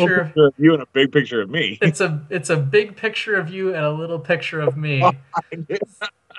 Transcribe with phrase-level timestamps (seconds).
[0.00, 0.24] Picture.
[0.24, 1.78] picture of you and a big picture of me.
[1.80, 5.02] It's a it's a big picture of you and a little picture of me.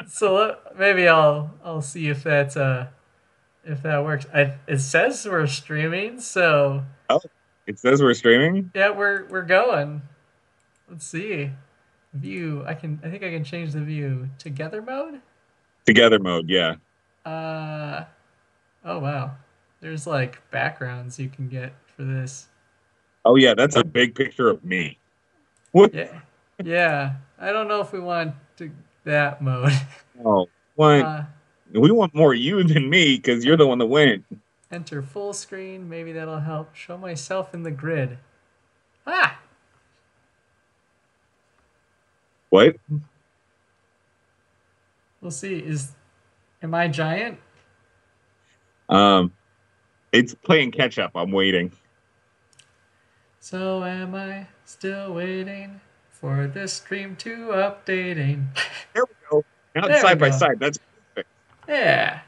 [0.08, 2.88] So let, maybe I'll I'll see if that's uh
[3.64, 4.26] if that works.
[4.34, 7.22] I it says we're streaming, so oh,
[7.66, 8.72] it says we're streaming.
[8.76, 10.02] yeah, we're we're going.
[10.90, 11.52] Let's see.
[12.14, 12.64] View.
[12.66, 14.30] I can I think I can change the view.
[14.38, 15.22] Together mode?
[15.86, 16.76] Together mode, yeah.
[17.26, 18.06] Uh
[18.84, 19.32] oh wow.
[19.82, 22.48] There's like backgrounds you can get for this.
[23.26, 25.00] Oh yeah, that's a big picture of me.
[25.72, 25.94] What?
[25.94, 26.22] Yeah.
[26.64, 27.14] Yeah.
[27.40, 28.72] I don't know if we want to
[29.04, 29.74] that mode.
[30.24, 31.02] Oh, what?
[31.02, 31.24] Uh,
[31.74, 34.24] we want more you than me because you're the one that went.
[34.72, 35.90] enter full screen.
[35.90, 36.74] Maybe that'll help.
[36.74, 38.18] Show myself in the grid.
[39.06, 39.38] Ah!
[42.50, 42.78] What?
[45.20, 45.58] We'll see.
[45.58, 45.92] Is
[46.64, 47.40] am I giant?
[48.88, 49.34] Um,
[50.14, 51.12] it's playing catch up.
[51.14, 51.74] I'm waiting.
[53.46, 58.48] So am I still waiting for this stream to updating?
[58.96, 59.46] There we go.
[59.76, 60.38] Now it's side by go.
[60.38, 60.60] side.
[60.60, 60.80] That's
[61.14, 61.30] perfect.
[61.68, 62.22] Yeah.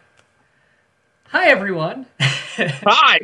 [1.30, 2.06] Hi everyone.
[2.20, 3.22] hi.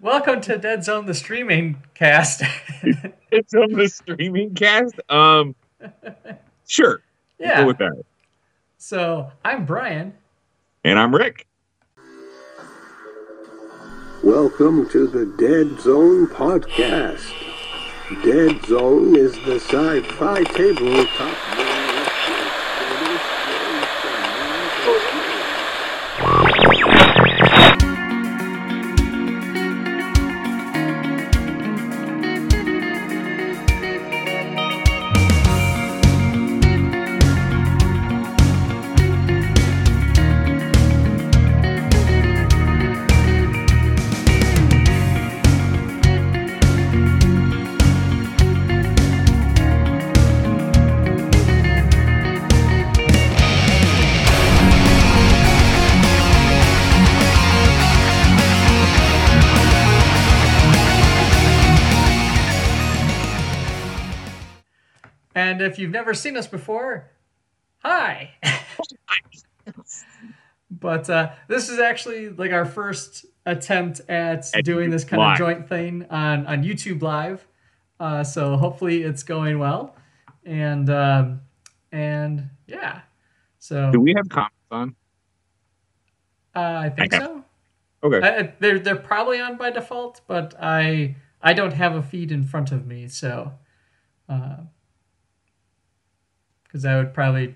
[0.00, 2.42] Welcome to Dead Zone the streaming cast.
[3.32, 4.94] it's on the streaming cast.
[5.08, 5.56] Um,
[6.68, 7.02] sure.
[7.40, 7.60] We'll yeah.
[7.62, 8.04] Go with that.
[8.78, 10.14] So I'm Bryan.
[10.84, 11.48] And I'm Rick.
[14.24, 17.30] Welcome to the Dead Zone podcast.
[18.24, 21.63] Dead Zone is the sci-fi tabletop.
[65.54, 67.12] And if you've never seen us before,
[67.78, 68.32] hi.
[70.68, 75.38] but uh, this is actually like our first attempt at At doing this kind of
[75.38, 77.46] joint thing on, on YouTube Live.
[78.00, 79.94] Uh, so hopefully it's going well.
[80.44, 81.40] And um,
[81.92, 83.02] and yeah.
[83.60, 84.96] So Do we have comments on?
[86.56, 87.24] uh, I think Okay.
[87.24, 87.44] so.
[88.02, 88.26] Okay.
[88.26, 92.32] I, I- they're they're probably on by default, but I I don't have a feed
[92.32, 93.52] in front of me, so
[96.74, 97.54] because that would probably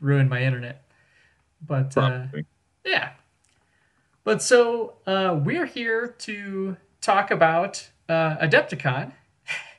[0.00, 0.82] ruin my internet.
[1.60, 2.24] But uh,
[2.86, 3.10] yeah,
[4.24, 9.12] but so uh, we're here to talk about uh, Adepticon.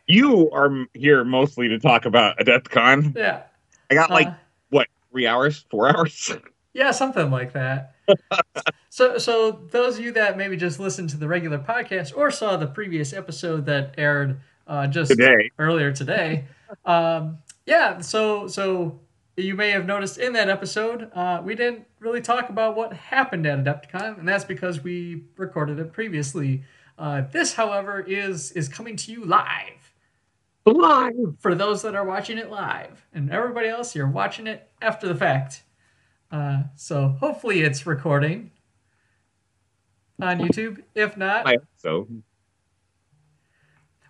[0.06, 3.18] you are here mostly to talk about Adepticon.
[3.18, 3.42] Yeah,
[3.90, 4.34] I got like Uh,
[4.70, 6.32] what three hours, four hours.
[6.74, 7.96] Yeah, something like that.
[8.90, 12.56] so, so those of you that maybe just listened to the regular podcast or saw
[12.56, 15.52] the previous episode that aired uh, just Today.
[15.60, 16.46] earlier today,
[16.86, 18.00] um, yeah.
[18.00, 19.00] So, so
[19.38, 23.46] you may have noticed in that episode uh, we didn't really talk about what happened
[23.46, 26.64] at Adepticon, and that's because we recorded it previously.
[26.98, 29.94] Uh, this, however, is is coming to you live
[30.66, 31.36] Live.
[31.40, 35.16] for those that are watching it live, and everybody else, you're watching it after the
[35.16, 35.64] fact.
[36.32, 38.52] Uh, so hopefully it's recording
[40.22, 40.82] on YouTube.
[40.96, 42.08] If not, I hope so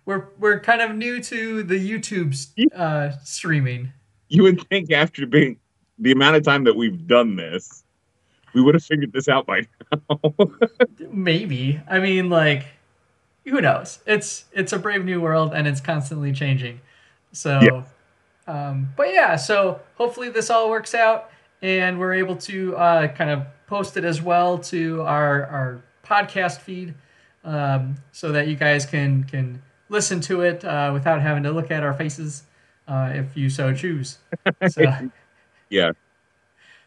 [0.04, 2.34] we're we're kind of new to the YouTube
[2.74, 3.92] uh, streaming.
[4.28, 5.58] you would think after being
[5.98, 7.84] the amount of time that we've done this,
[8.54, 10.34] we would have figured this out by now.
[11.10, 12.64] Maybe I mean like,
[13.44, 14.00] who knows?
[14.06, 16.80] It's it's a brave new world and it's constantly changing.
[17.32, 17.82] So, Yeah.
[18.46, 19.36] um, but yeah.
[19.36, 21.30] So hopefully this all works out
[21.62, 26.58] and we're able to uh, kind of post it as well to our our podcast
[26.60, 26.94] feed,
[27.44, 31.70] um, so that you guys can can listen to it uh, without having to look
[31.70, 32.42] at our faces,
[32.88, 34.18] uh, if you so choose.
[34.68, 34.82] So.
[35.70, 35.92] yeah.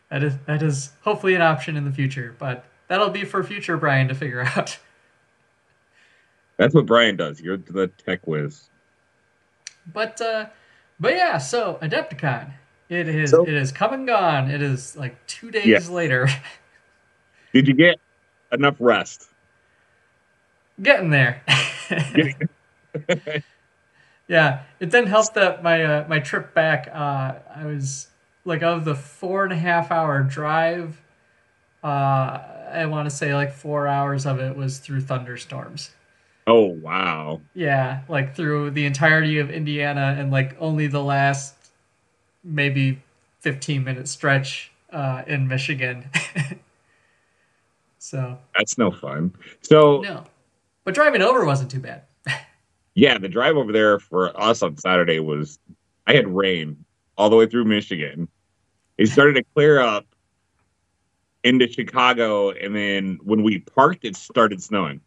[0.09, 3.77] That is that is hopefully an option in the future, but that'll be for future
[3.77, 4.77] Bryan to figure out.
[6.57, 7.39] That's what Bryan does.
[7.41, 8.69] You're the tech whiz.
[9.91, 10.47] But uh
[10.99, 12.51] but yeah, so Adepticon.
[12.89, 14.49] It is So- it is come and gone.
[14.51, 15.89] It is like two days Yes.
[15.89, 16.27] later.
[17.53, 17.97] Did you get
[18.51, 19.29] enough rest?
[20.81, 21.41] Getting there.
[24.27, 26.89] yeah, it didn't help that my uh, my trip back.
[26.93, 28.07] Uh, I was
[28.45, 31.01] like of the four and a half hour drive.
[31.83, 35.91] Uh, I want to say like four hours of it was through thunderstorms.
[36.47, 37.41] Oh wow.
[37.53, 41.55] Yeah, like through the entirety of Indiana and like only the last
[42.43, 43.01] maybe
[43.39, 46.09] 15 minute stretch uh, in Michigan.
[47.99, 49.33] so That's no fun.
[49.61, 50.25] So no,
[50.83, 52.03] but driving over wasn't too bad.
[52.95, 55.59] Yeah, the drive over there for us on Saturday was
[56.07, 56.85] I had rain
[57.17, 58.27] all the way through Michigan.
[58.97, 60.05] It started to clear up
[61.43, 65.01] into Chicago, and then when we parked, it started snowing.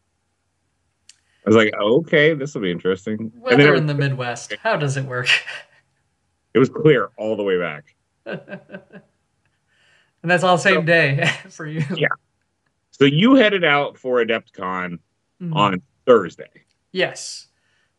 [1.47, 3.19] I was like, okay, this will be interesting.
[3.19, 4.53] and then Weather it, in the Midwest.
[4.63, 5.29] How does it work?
[6.55, 7.95] it was clear all the way back.
[8.27, 9.01] and
[10.23, 11.83] that's all the same day for you.
[11.97, 12.09] Yeah.
[12.91, 14.99] So you headed out for Adepticon
[15.41, 15.55] Mhm.
[15.55, 16.51] on Thursday.
[16.93, 17.48] Yes.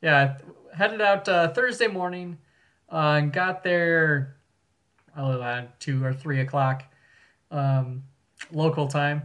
[0.01, 0.37] Yeah.
[0.73, 2.37] Headed out uh, Thursday morning
[2.91, 4.37] uh, and got there
[5.13, 6.83] probably around two or three o'clock
[7.51, 8.03] um,
[8.51, 9.23] local time.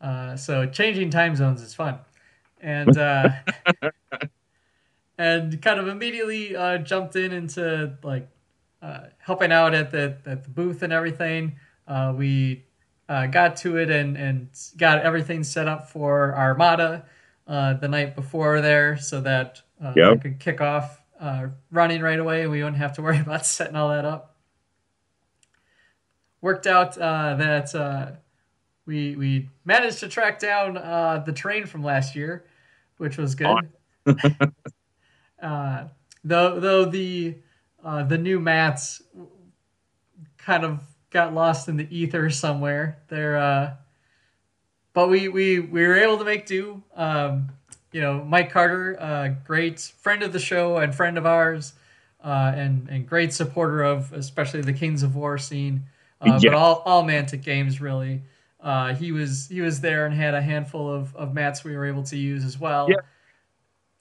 [0.00, 1.98] Uh, so changing time zones is fun.
[2.60, 3.28] And uh,
[5.18, 8.28] and kind of immediately uh, jumped in into like
[8.82, 11.56] uh, helping out at the at the booth and everything.
[11.86, 12.64] Uh, we
[13.08, 17.04] uh, got to it and and got everything set up for Armada
[17.46, 20.12] uh, the night before there, so that uh, Yep.
[20.12, 22.42] I could kick off uh, running right away.
[22.42, 24.36] and We wouldn't have to worry about setting all that up.
[26.40, 28.12] Worked out uh, that uh,
[28.84, 32.44] we we managed to track down uh, the train from last year,
[32.98, 33.56] which was good.
[35.42, 35.84] uh,
[36.22, 37.36] though though the
[37.84, 39.02] uh, the new mats
[40.38, 42.98] kind of got lost in the ether somewhere.
[43.08, 43.74] They're uh,
[44.92, 46.82] but we we we were able to make do.
[46.94, 47.50] Um,
[47.96, 51.72] you know, Mike Carter, uh, great friend of the show and friend of ours,
[52.22, 55.84] uh, and and great supporter of especially the Kings of War scene,
[56.20, 56.50] uh, Yeah.
[56.50, 58.20] but all all Mantic games really.
[58.60, 61.86] Uh, he was he was there and had a handful of, of mats we were
[61.86, 62.86] able to use as well.
[62.90, 62.96] Yeah.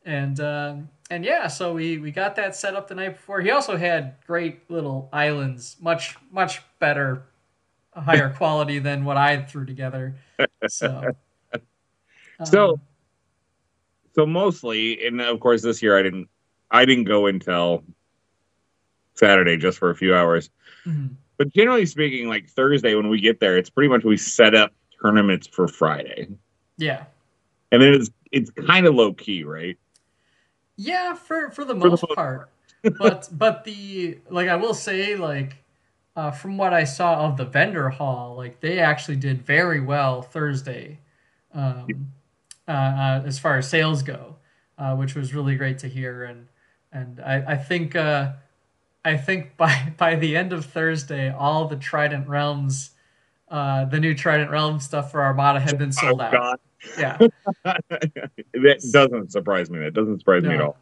[0.03, 3.39] And um, and yeah, so we we got that set up the night before.
[3.39, 7.23] He also had great little islands, much much better,
[7.95, 10.15] higher quality than what I threw together.
[10.67, 11.11] So.
[12.43, 12.81] So- um,
[14.15, 16.29] So mostly, and of course this year I didn't
[16.71, 17.83] I didn't go until
[19.13, 20.49] Saturday just for a few hours.
[20.85, 21.15] mhm.
[21.37, 24.71] But generally speaking, like Thursday when we get there, it's pretty much we set up
[25.01, 26.29] tournaments for Friday.
[26.77, 27.05] yeah.
[27.71, 29.77] And then it's it's kind of low key, right?
[30.77, 32.49] Yeah, for for the For most most part.
[32.97, 35.57] but but the like I will say like
[36.15, 40.21] uh, from what I saw of the vendor hall, like they actually did very well
[40.21, 40.99] Thursday,
[41.53, 42.13] um,
[42.67, 44.35] uh, uh, as far as sales go,
[44.77, 46.23] uh, which was really great to hear.
[46.23, 46.47] And
[46.91, 48.33] and I I think uh,
[49.03, 52.91] I think by by the end of Thursday, all the Trident Realms,
[53.49, 56.31] uh, the new Trident Realm stuff for Armada had been sold oh, out.
[56.31, 56.59] God.
[56.99, 57.17] Yeah.
[57.63, 59.79] that doesn't surprise me.
[59.79, 60.77] That doesn't surprise me at all.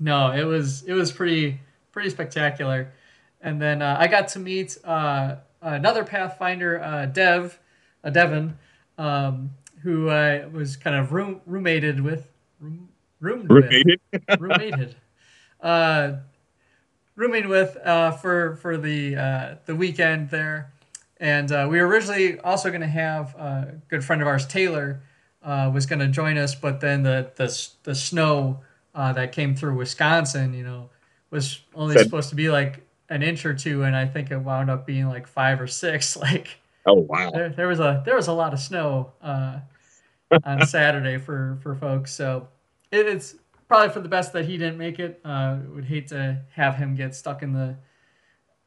[0.00, 1.60] No, it was it was pretty
[1.92, 2.92] pretty spectacular.
[3.40, 7.58] And then uh, I got to meet uh, another Pathfinder, uh, Dev,
[8.02, 8.58] uh, Devin,
[8.96, 9.50] um,
[9.88, 12.28] who I was kind of room roommated with,
[12.60, 12.90] room,
[13.20, 14.00] roomed with, Roommated?
[14.38, 14.96] roommated,
[15.62, 16.12] uh,
[17.16, 20.74] rooming with uh, for for the uh, the weekend there,
[21.18, 25.00] and uh, we were originally also going to have a good friend of ours, Taylor,
[25.42, 28.60] uh, was going to join us, but then the the the snow
[28.94, 30.90] uh, that came through Wisconsin, you know,
[31.30, 34.36] was only Said- supposed to be like an inch or two, and I think it
[34.38, 36.14] wound up being like five or six.
[36.20, 36.48] Like
[36.86, 37.30] Oh wow.
[37.30, 39.60] there, there was a there was a lot of snow uh,
[40.44, 42.12] on Saturday for for folks.
[42.12, 42.48] So
[42.90, 43.36] it, it's
[43.68, 45.20] probably for the best that he didn't make it.
[45.24, 47.76] Uh, would hate to have him get stuck in the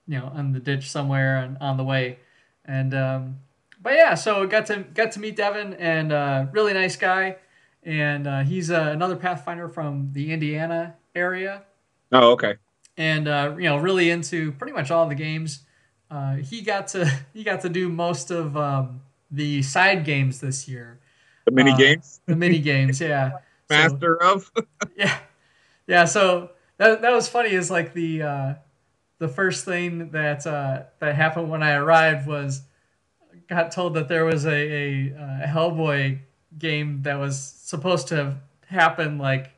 [0.07, 2.19] you know on the ditch somewhere and on the way.
[2.65, 3.39] And um,
[3.81, 7.37] but yeah, so got to got to meet Devin and uh, really nice guy.
[7.83, 11.63] And uh, he's uh, another Pathfinder from the Indiana area
[12.11, 12.55] Oh okay.
[12.97, 15.61] and uh, you know really into pretty much all the games.
[16.09, 20.67] Uh, he got to he got to do most of um, the side games this
[20.67, 20.99] year,
[21.45, 22.21] The mini Uh, games.
[22.25, 22.99] the mini games.
[23.01, 23.31] Yeah,
[23.69, 24.51] So- Master of.
[24.95, 25.17] yeah,
[25.87, 26.05] yeah.
[26.05, 27.49] So that that was funny.
[27.51, 28.53] Is like the uh,
[29.19, 32.61] the first thing that uh, that happened when I arrived was
[33.47, 36.19] got told that there was a, a, uh Hellboy
[36.57, 39.51] game that was supposed to have happened like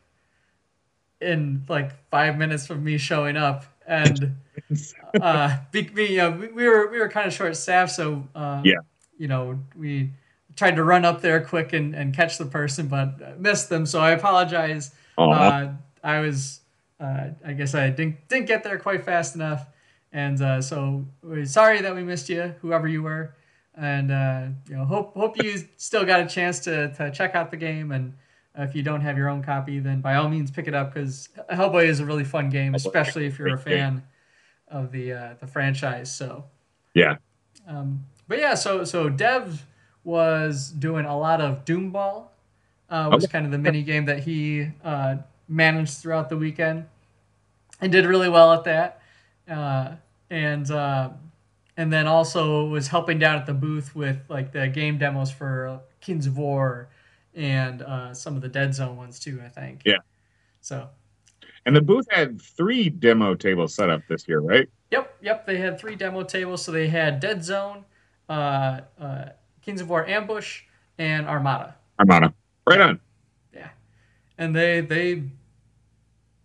[1.22, 4.36] in like five minutes from me showing up and
[5.22, 8.28] uh be, be, you know, we, we were we were kind of short staffed so
[8.36, 8.80] uh Yeah.
[9.18, 10.12] you know we
[10.56, 13.86] tried to run up there quick and, and catch the person but missed them.
[13.86, 14.92] So i apologize.
[15.18, 16.60] Uh, i was
[17.00, 19.68] uh, i guess i didn't didn't get there quite fast enough.
[20.12, 23.36] And uh, so we're sorry that we missed you whoever you were.
[23.76, 27.50] And uh, you know hope hope you still got a chance to, to check out
[27.50, 27.92] the game.
[27.92, 28.14] And
[28.56, 31.30] if you don't have your own copy, then by all means pick it up because
[31.52, 34.04] Hellboy is a really fun game, especially if you're a fan
[34.68, 36.14] of the uh, the franchise.
[36.14, 36.46] So,
[36.94, 37.16] Yeah.
[37.68, 39.66] um, but yeah, so so Dev
[40.04, 42.32] was doing a lot of Doom Ball.
[42.90, 43.32] Uh, was Okay.
[43.32, 45.16] kind of the mini game that he uh,
[45.48, 46.86] managed throughout the weekend,
[47.82, 49.02] and did really well at that.
[49.50, 49.96] Uh,
[50.30, 51.10] and uh,
[51.78, 55.80] and then also was helping down at the booth with like the game demos for
[56.02, 56.90] Kings of War
[57.36, 59.42] and uh, some of the Dead Zone ones too.
[59.44, 59.82] I think.
[59.86, 59.98] Yeah.
[60.62, 60.90] So
[61.66, 64.68] And the booth had three demo tables set up this year, right?
[64.92, 65.46] Yep, yep.
[65.48, 66.64] They had three demo tables.
[66.64, 67.86] So they had Dead Zone,
[68.30, 69.26] uh, uh,
[69.64, 70.62] Kings of War Ambush,
[70.98, 71.76] and Armada.
[72.00, 72.34] Armada.
[72.68, 73.00] Right on.
[73.54, 73.70] Yeah,
[74.38, 75.24] and they they,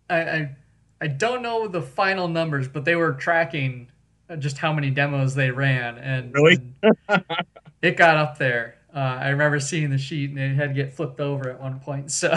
[0.09, 0.55] I I,
[1.01, 3.89] I don't know the final numbers, but they were tracking
[4.29, 6.57] uh, just how many demos they ran, and, Really?
[6.83, 7.23] and
[7.81, 8.75] it got up there.
[8.93, 11.79] Uh, I remember seeing the sheet, and it had to get flipped over at one
[11.79, 12.11] point.
[12.11, 12.35] So.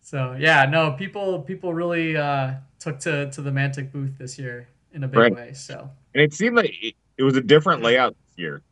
[0.00, 4.68] So yeah, no, people people really uh, took to, to the Mantic booth this year
[4.92, 5.34] in a big Right.
[5.34, 5.52] way.
[5.52, 8.62] So And it seemed like it, it was a different layout year.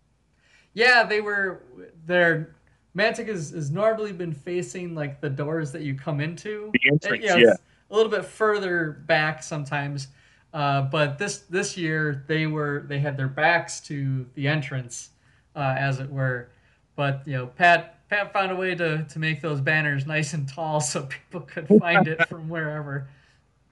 [0.75, 1.63] yeah, they were
[2.07, 2.55] their
[2.97, 6.71] Mantic has, has normally been facing like the doors that you come into.
[6.73, 7.55] The entrance, you know, yeah.
[7.91, 10.09] A little bit further back sometimes.
[10.55, 15.11] Uh, but this this year they were they had their backs to the entrance,
[15.55, 16.49] uh, as it were.
[16.97, 20.49] But you know, Pat Pat found a way to, to make those banners nice and
[20.49, 23.09] tall so people could find it from wherever.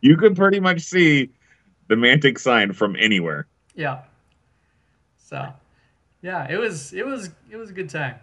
[0.00, 1.30] You could pretty much see
[1.88, 3.46] the Mantic sign from anywhere.
[3.74, 4.02] Yeah.
[5.16, 5.52] So,
[6.24, 8.14] yeah, it was it was it was a good time.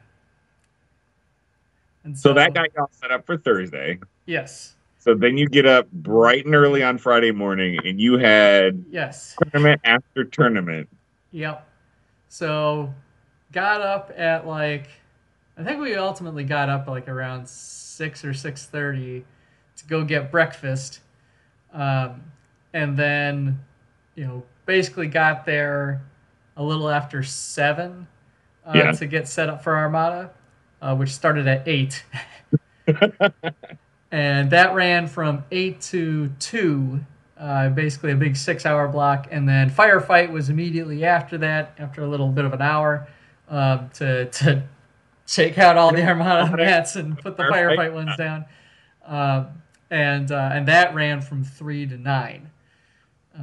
[2.03, 4.00] And So that guy got set up for Thursday.
[4.25, 4.74] Yes.
[4.98, 9.38] So then you get up bright and early on Friday morning and you had Yes.
[9.51, 10.89] tournament after tournament.
[11.31, 11.67] Yep.
[12.27, 12.91] So,
[13.51, 14.88] got up at like,
[15.55, 19.25] I think we ultimately got up like around six or six thirty
[19.77, 21.01] to go get breakfast,
[21.72, 22.24] um,
[22.74, 23.60] and then,
[24.15, 26.01] you know, basically got there
[26.62, 28.08] a little after seven
[28.65, 28.91] uh, Yeah.
[28.91, 30.32] to get set up for Armada,
[30.82, 32.06] uh, which started at eight.
[34.12, 37.00] and that ran from 8 to 2
[37.38, 42.03] uh, basically a big six hour block and then firefight was immediately after that after
[42.03, 43.08] a little bit of an hour
[43.50, 44.63] um, to, to
[45.27, 47.94] take out all the armada mats and put the Firefight.
[47.94, 48.46] ones down
[49.06, 49.48] um,
[49.89, 52.50] and uh, and that ran from 3 to 9
[53.39, 53.41] uh,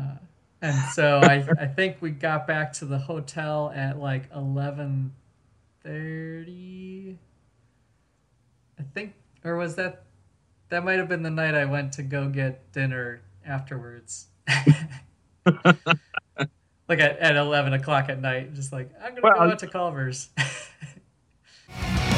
[0.60, 7.16] and so I, I think we got back to the hotel at like 11.30
[8.78, 10.04] i think or was that
[10.68, 14.26] that might have been the night I went to go get dinner afterwards.
[15.46, 15.56] like
[16.90, 19.66] at, at 11 o'clock at night, just like, I'm going to Well, go out to
[19.66, 20.28] Culver's.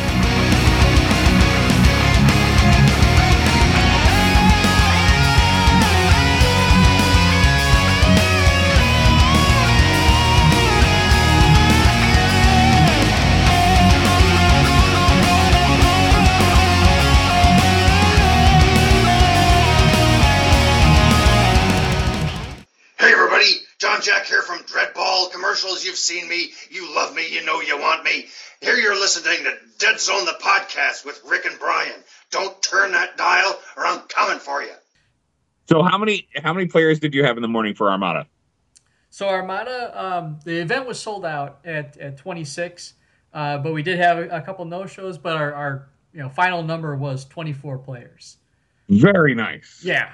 [24.71, 25.85] Dreadball Commercials.
[25.85, 28.27] You've seen me, you love me, you know you want me.
[28.61, 31.99] Here you're listening to Dead Zone the podcast with Rick and Bryan.
[32.31, 34.73] Don't turn that dial or I'm coming for you.
[35.69, 38.27] So how many how many players did you have in the morning for Armada?
[39.11, 42.95] so Armada, um, the event was sold out at, at 26,
[43.33, 46.63] uh, but we did have a, a couple no-shows, but our, our you know final
[46.63, 48.37] number was 24 players.
[48.89, 49.81] Very nice.
[49.85, 50.11] Yeah.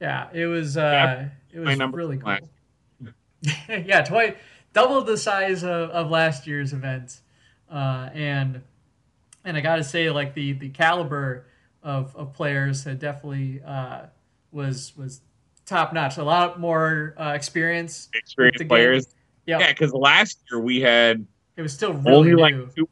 [0.00, 2.48] Yeah, it was uh Yeah, it my was number really from cool.
[3.68, 4.34] yeah, twice
[4.72, 7.20] double the size of, of last year's event.
[7.70, 8.62] Uh and
[9.44, 11.46] and I got to say like the the caliber
[11.82, 14.06] of of players had definitely uh
[14.52, 15.20] was was
[15.66, 16.16] top notch.
[16.16, 18.08] A lot more uh, experience.
[18.14, 19.08] Experienced players.
[19.46, 21.26] Yeah, Yeah, because last year we had
[21.56, 22.38] it was still really only new.
[22.40, 22.88] like two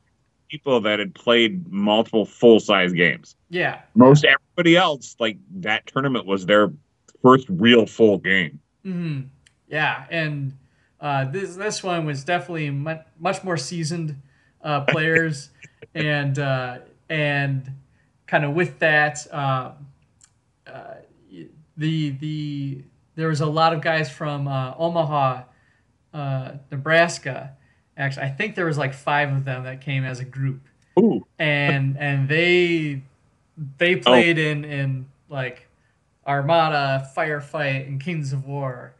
[0.48, 3.36] people that had played multiple full size games.
[3.50, 3.80] yeah.
[3.94, 6.72] Most everybody else, like that tournament was their
[7.22, 8.60] first real full game.
[8.82, 9.22] hmm
[9.74, 10.56] Yeah, and
[11.00, 14.22] uh, this this one was definitely much, more seasoned
[14.62, 15.50] uh, players,
[15.96, 16.78] and uh,
[17.08, 17.72] and
[18.28, 19.72] kind of with that, um,
[20.64, 20.94] uh,
[21.76, 22.82] the the
[23.16, 25.42] there was a lot of guys from uh, Omaha,
[26.14, 27.56] uh, Nebraska.
[27.96, 30.60] Actually, I think there was like five of them that came as a group
[31.00, 33.02] Ooh, and and they
[33.78, 35.66] they played in in like
[36.24, 38.94] Armada, Firefight, and Kings of War.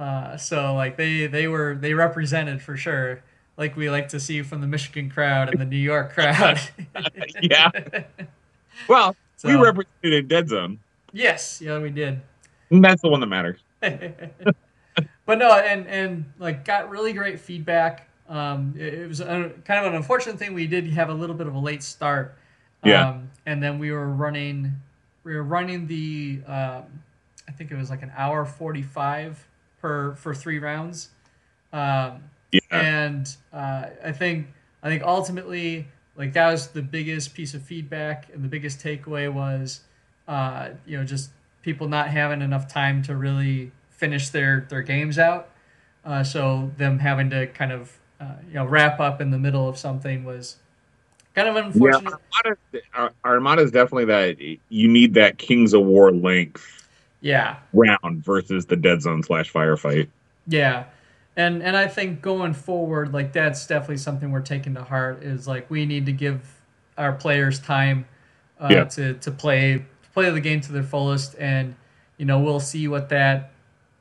[0.00, 3.22] Uh, so like they they were they represented for sure
[3.58, 6.58] like we like to see from the Michigan crowd and the New York crowd.
[7.42, 7.70] Yeah.
[8.88, 9.14] Well,
[9.44, 10.78] we So- represented Dead Zone.
[11.12, 12.20] Yes, yeah, we did.
[12.70, 13.58] And that's the one that matters.
[13.80, 18.08] but no, and and like got really great feedback.
[18.28, 20.54] Um, it, it was a, kind of an unfortunate thing.
[20.54, 22.36] We did have a little bit of a late start.
[22.84, 23.10] Yeah.
[23.10, 24.72] Um, and then we were running,
[25.24, 26.84] we were running the, um,
[27.48, 28.82] I think it was like an hour forty
[29.80, 31.10] per for three rounds.
[31.72, 32.60] Um, Yeah.
[32.70, 34.48] and uh, I think
[34.82, 39.32] I think ultimately like that was the biggest piece of feedback and the biggest takeaway
[39.32, 39.80] was
[40.28, 41.30] uh, you know just
[41.62, 45.50] people not having enough time to really finish their their games out
[46.04, 49.68] uh, so them having to kind of uh, you know wrap up in the middle
[49.68, 50.56] of something was
[51.34, 52.14] kind of Yeah, unfortunate
[52.94, 56.79] Ar- Armada is definitely that you need that Kings of War length
[57.20, 60.08] yeah round versus the Dead Zone slash firefight.
[60.46, 60.84] Yeah.
[61.36, 65.46] And and I think going forward, like that's definitely something we're taking to heart is
[65.46, 66.60] like we need to give
[66.98, 68.06] our players time
[68.60, 68.84] uh, Yeah.
[68.84, 71.74] to, to play to play the game to their fullest and
[72.16, 73.52] you know, we'll see what that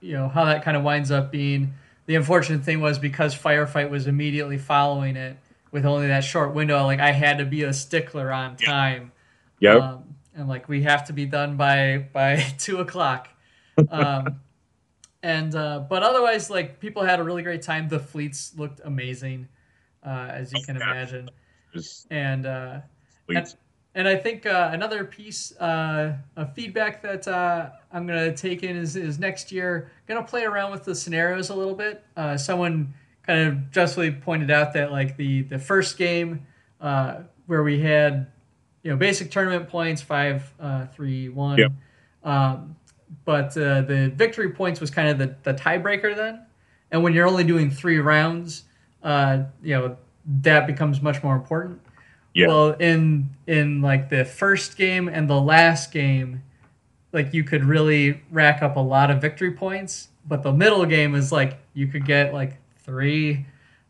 [0.01, 1.73] you know, how that kind of winds up being.
[2.05, 5.37] The unfortunate thing was because firefight was immediately following it
[5.71, 9.11] with only that short window, like I had to be a stickler on time.
[9.59, 9.81] Yep.
[9.81, 10.03] Um,
[10.39, 13.29] and like we have to be done by by two o'clock.
[13.91, 14.39] Um,
[15.23, 17.89] and uh, but otherwise, like people had a really great time.
[17.89, 19.47] The fleets looked amazing,
[20.03, 21.29] uh, as you can imagine.
[22.09, 22.79] And uh,
[23.27, 23.55] please.
[23.93, 28.75] and I think uh, another piece uh, of feedback that uh, I'm gonna take in
[28.75, 32.03] is, is next year gonna play around with the scenarios a little bit.
[32.15, 32.93] Uh, someone
[33.23, 36.47] kind of justly pointed out that like the the first game
[36.81, 38.31] uh, where we had
[38.89, 41.71] you know basic tournament points five uh, three one, Yep.
[42.23, 42.75] um,
[43.23, 46.43] but uh, the victory points was kind of the the tiebreaker then.
[46.89, 48.63] And when you're only doing three rounds,
[49.03, 49.97] uh, you know
[50.41, 51.81] that becomes much more important.
[52.33, 52.47] Yeah.
[52.47, 56.41] Well, in in like the first game and the last game,
[57.13, 60.07] like you could really rack up a lot of victory points.
[60.27, 63.45] But the middle game is like you could get like three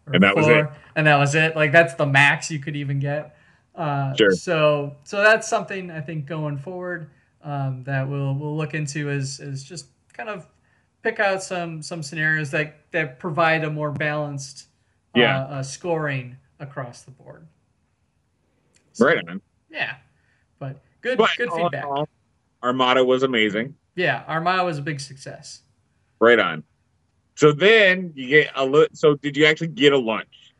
[0.05, 0.67] or And that four, was it.
[0.97, 1.55] and that was it.
[1.55, 3.37] Like that's the max you could even get.
[3.79, 4.31] Uh, Sure.
[4.31, 7.09] So so that's something I think going forward
[7.43, 10.45] um, that we'll we'll look into is is just kind of
[11.01, 14.67] pick out some some scenarios that that provide a more balanced
[15.15, 15.39] Yeah.
[15.39, 17.47] uh, uh, scoring across the board.
[18.99, 19.41] right on.
[19.71, 19.95] Yeah,
[20.59, 21.85] but good But good all feedback.
[21.85, 22.07] all,
[22.61, 23.75] Armada was amazing.
[23.95, 25.61] Yeah, Armada was a big success.
[26.19, 26.63] Right on.
[27.35, 28.93] So then you get a little.
[28.93, 30.53] So did you actually get a lunch?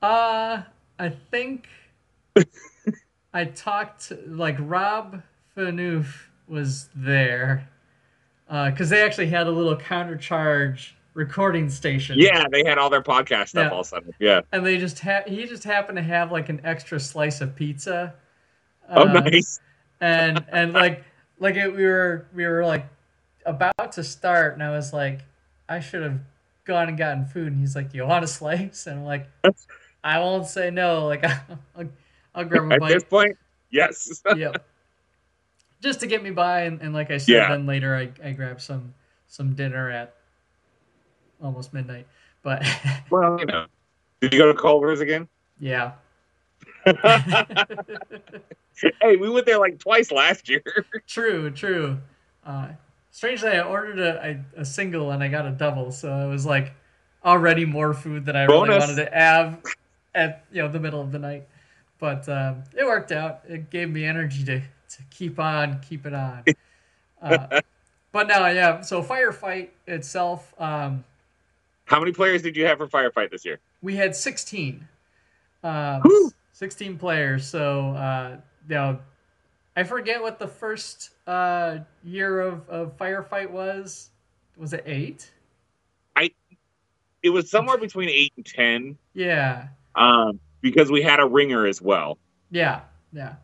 [0.00, 0.62] Uh,
[0.98, 1.68] I think
[3.34, 5.22] I talked like Rob
[5.56, 6.06] Phaneuf
[6.46, 7.68] was there
[8.48, 12.18] because they actually had a little Counter Charge recording station.
[12.18, 13.76] Yeah, they had all their podcast stuff Yeah.
[13.76, 14.02] all set.
[14.18, 14.40] Yeah.
[14.52, 18.14] and they just ha- he just happened to have like an extra slice of pizza.
[18.88, 19.60] Oh, Uh, nice.
[20.00, 21.04] and and like
[21.38, 22.86] like it, we were we were like
[23.44, 25.20] about to start and i was like
[25.68, 26.18] i should have
[26.64, 29.26] gone and gotten food and he's like you want a slice and i'm like
[30.04, 31.24] i won't say no like
[31.76, 31.88] i'll,
[32.38, 33.36] I'll grab a At this point,
[33.70, 34.22] yes.
[34.36, 34.64] yep
[35.80, 37.48] just to get me by and, and like i said Yeah.
[37.50, 38.94] then later I, I grabbed some
[39.26, 40.14] some dinner at
[41.42, 42.06] almost midnight
[42.42, 42.64] but
[43.10, 43.66] well, you know.
[44.20, 45.28] Did you go to Culver's again?
[45.60, 45.92] yeah
[46.84, 46.94] hey,
[49.16, 50.62] we went there like twice last year.
[51.06, 51.98] True, true.
[52.44, 52.68] Uh,
[53.10, 56.46] strangely, I ordered a, a, a single and I got a double, so it was
[56.46, 56.72] like
[57.24, 59.62] already more food than I really wanted to have
[60.14, 61.46] at you know the middle of the night.
[61.98, 63.40] But um, it worked out.
[63.48, 66.44] It gave me energy to, to keep on, keep it on.
[67.20, 67.60] Uh,
[68.12, 68.80] but no, yeah.
[68.80, 71.02] So firefight itself, um,
[71.86, 73.58] How many players did you have for Firefight this year?
[73.82, 74.86] we had 16
[75.62, 76.02] um,
[76.52, 78.36] 16 players so uh,
[78.68, 78.98] you know
[79.76, 84.10] i forget what the first uh, year of, of firefight was
[84.56, 85.30] was it eight
[86.16, 86.30] I.
[87.22, 91.80] It was somewhere between eight and ten, yeah um, because we had a ringer as
[91.82, 92.18] well.
[92.50, 92.80] yeah
[93.12, 93.34] yeah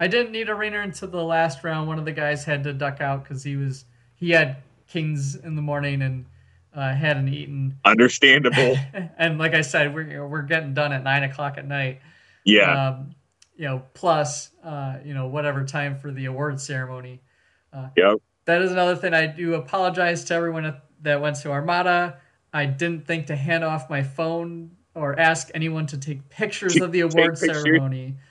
[0.00, 2.72] i didn't need a ringer until the last round one of the guys had to
[2.72, 6.26] duck out because he was he had kings in the morning and
[6.74, 8.76] uh, hadn't eaten Understandable.
[9.18, 12.00] and like i said we're, we're getting done at nine o'clock at night
[12.44, 12.88] Yeah.
[12.88, 13.14] um,
[13.56, 17.20] you know, plus, uh, you know, whatever time for the award ceremony.
[17.96, 18.16] yep.
[18.46, 19.14] That is another thing.
[19.14, 22.18] I do apologize to everyone that went to Armada.
[22.52, 26.92] I didn't think to hand off my phone or ask anyone to take pictures of
[26.92, 28.16] the award ceremony.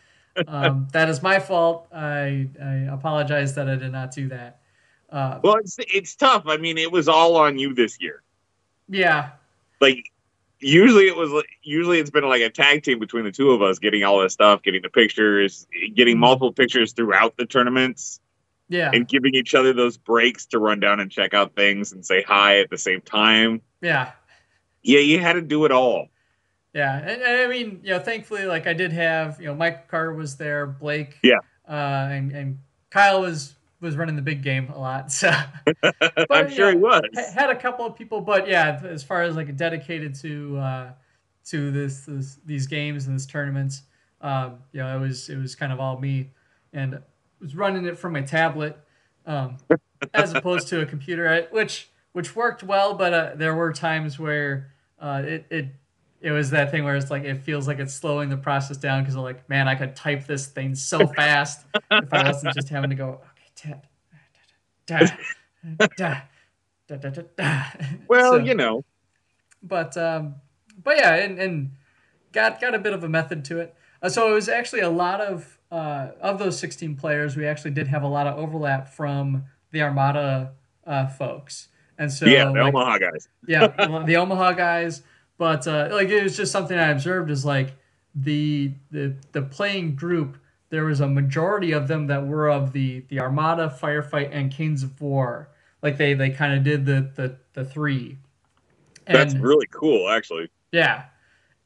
[0.47, 1.87] Um, that is my fault.
[1.93, 4.61] I, I apologize that I did not do that.
[5.11, 6.45] Uh, Well, it's it's tough.
[6.47, 8.23] I mean, it was all on you this year.
[8.89, 9.29] yeah,
[9.79, 10.09] Like
[10.59, 13.77] usually it was usually it's been like a tag team between the two of us
[13.77, 18.19] getting all this stuff, getting the pictures, getting multiple pictures throughout the tournaments,
[18.69, 22.03] Yeah, and giving each other those breaks to run down and check out things and
[22.03, 23.61] say hi at the same time.
[23.81, 24.13] yeah,
[24.81, 26.07] Yeah, you had to do it all.
[26.73, 26.97] Yeah.
[26.97, 30.13] And, and I mean, you know, thankfully, like I did have, you know, Mike Carter
[30.13, 31.39] was there, Blake, Yeah.
[31.67, 31.71] uh,
[32.11, 32.59] and and
[32.89, 35.11] Kyle was was running the big game a lot.
[35.11, 35.29] So
[36.29, 37.01] I'm you sure he was.
[37.15, 40.91] ha- had a couple of people, but yeah, as far as like dedicated to uh,
[41.45, 43.83] to this, this these games and this tournaments,
[44.21, 46.31] um, you know, it was it was kind of all me,
[46.71, 46.99] and
[47.41, 48.77] was running it from my tablet,
[49.25, 49.57] um,
[50.13, 54.17] as opposed to a computer, I- which which worked well, but uh, there were times
[54.19, 55.65] where uh, it it
[56.23, 59.03] it was that thing where it's like it feels like it's slowing the process down
[59.03, 62.89] because like, man, I could type this thing so fast if I wasn't just having
[62.89, 63.21] to go
[63.59, 63.81] okay,
[64.87, 64.99] da,
[65.77, 66.21] da, da,
[66.87, 67.63] da, da, da, da.
[68.07, 68.83] Well, so, you know,
[69.61, 70.35] but um,
[70.81, 71.71] but yeah, and, and
[72.31, 73.75] got got a bit of a method to it.
[74.01, 77.71] Uh, so it was actually a lot of uh, of those 16 players, we actually
[77.71, 80.51] did have a lot of overlap from the Armada
[80.85, 81.69] uh, folks.
[81.97, 83.27] And so, yeah, the like, Omaha guys.
[83.47, 83.67] yeah,
[84.05, 85.01] the Omaha guys.
[85.37, 87.75] But uh, like it was just something I observed is like
[88.15, 90.37] the the the playing group.
[90.69, 94.83] There was a majority of them that were of the the Armada, Firefight, and Kings
[94.83, 95.49] of War.
[95.81, 98.17] Like they they kind of did the the the three.
[99.05, 100.49] That's really cool, actually.
[100.71, 101.05] yeah,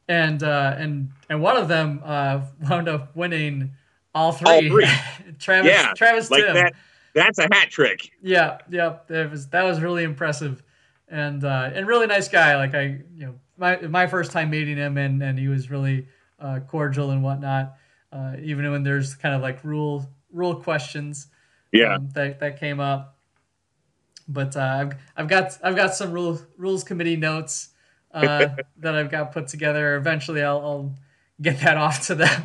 [0.07, 3.73] and uh, and and one of them uh, wound up winning
[4.15, 4.49] all three.
[4.49, 4.87] All three.
[5.39, 6.55] Travis, Yeah, Travis Like Tim.
[6.55, 6.73] that.
[7.13, 8.11] That's a hat trick.
[8.21, 10.63] Yeah, yeah, that was that was really impressive,
[11.07, 12.55] and uh, and really nice guy.
[12.57, 16.07] Like I, you know, my my first time meeting him, and and he was really
[16.39, 17.75] uh, cordial and whatnot.
[18.11, 21.27] Uh, even when there's kind of like rule rule questions
[21.71, 21.95] Yeah.
[21.95, 23.17] um, that that came up.
[24.27, 27.69] But uh, I've I've got I've got some rules rules committee notes
[28.11, 29.95] uh, that I've got put together.
[29.95, 30.95] Eventually, I'll, I'll
[31.41, 32.43] get that off to them.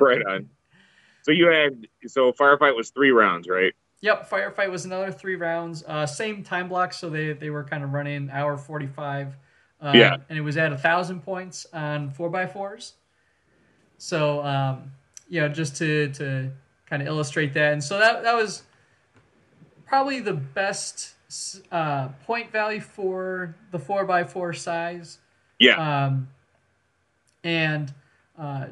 [0.00, 0.48] right on.
[1.22, 3.72] So you had so firefight was three rounds, right?
[4.00, 5.84] Yep, firefight was another three rounds.
[5.86, 9.36] Uh, same time block, so they, they were kind of running hour forty five.
[9.82, 10.16] Uh, Yeah.
[10.28, 12.94] and it was at a thousand points on four x fours.
[13.98, 14.92] So um,
[15.28, 16.50] you know, just to to
[16.86, 18.62] kind of illustrate that, and so that that was
[19.86, 21.14] probably the best
[21.70, 25.18] uh, point value for the four x four size.
[25.58, 25.76] Yeah.
[26.06, 26.28] Um,
[27.44, 27.92] and
[28.38, 28.66] uh,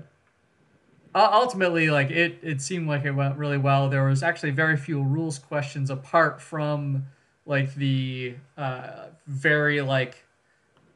[1.14, 3.88] ultimately, like it, it seemed like it went really well.
[3.88, 7.07] There was actually very few rules questions apart from
[7.46, 10.25] like the uh, very like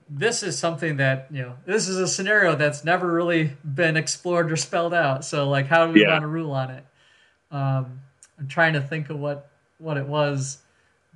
[0.08, 4.50] this is something that you know this is a scenario that's never really been explored
[4.52, 5.24] or spelled out.
[5.24, 6.10] So like, how do we Yeah.
[6.10, 6.84] want to rule on it?
[7.50, 8.00] Um,
[8.38, 10.58] I'm trying to think of what what it was,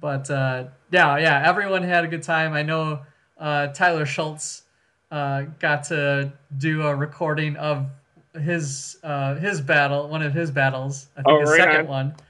[0.01, 2.53] but uh, yeah, yeah, everyone had a good time.
[2.53, 3.01] I know
[3.39, 4.63] uh, Tyler Schultz
[5.11, 7.87] uh, got to do a recording of
[8.35, 11.09] his uh, his battle, one of his battles.
[11.17, 11.87] I think Oh, his right second on.
[11.89, 12.17] one.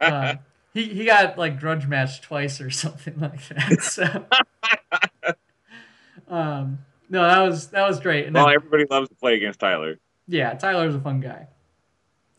[0.00, 0.36] Uh,
[0.74, 3.80] he he got like grudge matched twice or something like that.
[3.82, 4.26] So,
[6.28, 6.78] um,
[7.10, 8.26] no, that was that was great.
[8.26, 9.98] And then- well, everybody loves to play against Tyler.
[10.26, 11.48] yeah, Tyler's a fun guy.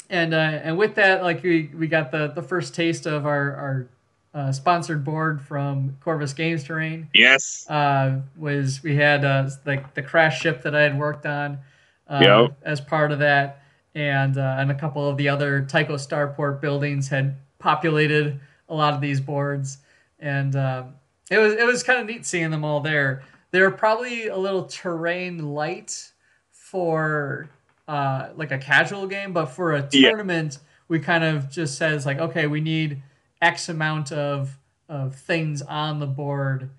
[0.09, 3.55] And uh, and with that, like we, we got the, the first taste of our
[3.55, 3.87] our
[4.33, 7.09] uh, sponsored board from Corvus Games Terrain.
[7.13, 7.65] Yes.
[7.69, 11.59] Uh, was we had uh, like the crash ship that I had worked on
[12.07, 12.57] uh, Yep.
[12.63, 13.63] as part of that,
[13.95, 18.93] and uh, and a couple of the other Tycho Starport buildings had populated a lot
[18.93, 19.77] of these boards,
[20.19, 20.93] and um,
[21.31, 23.23] it was it was kind of neat seeing them all there.
[23.55, 26.11] They're probably a little terrain light
[26.51, 27.47] for
[27.87, 30.09] uh, like a casual game, but for a Yeah.
[30.09, 33.01] tournament, we kind of just says like, okay, we need
[33.41, 36.69] X amount of of things on the board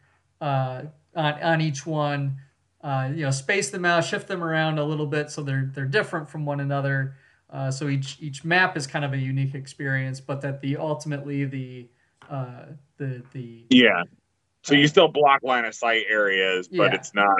[0.42, 0.82] uh,
[1.14, 2.36] on on each one.
[2.82, 5.86] Uh, you know, space them out, shift them around a little bit so they're they're
[5.86, 7.14] different from one another.
[7.48, 11.46] Uh, so each each map is kind of a unique experience, but that the ultimately
[11.46, 11.88] the
[12.28, 12.66] uh,
[12.98, 14.02] the the Yeah.
[14.66, 16.94] So you still block line of sight areas, but Yeah.
[16.94, 17.36] it's not.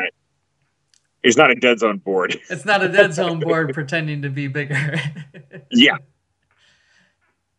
[1.25, 2.39] It's not a dead zone board.
[2.51, 4.95] it's not a dead zone board pretending to be bigger.
[5.73, 5.97] yeah.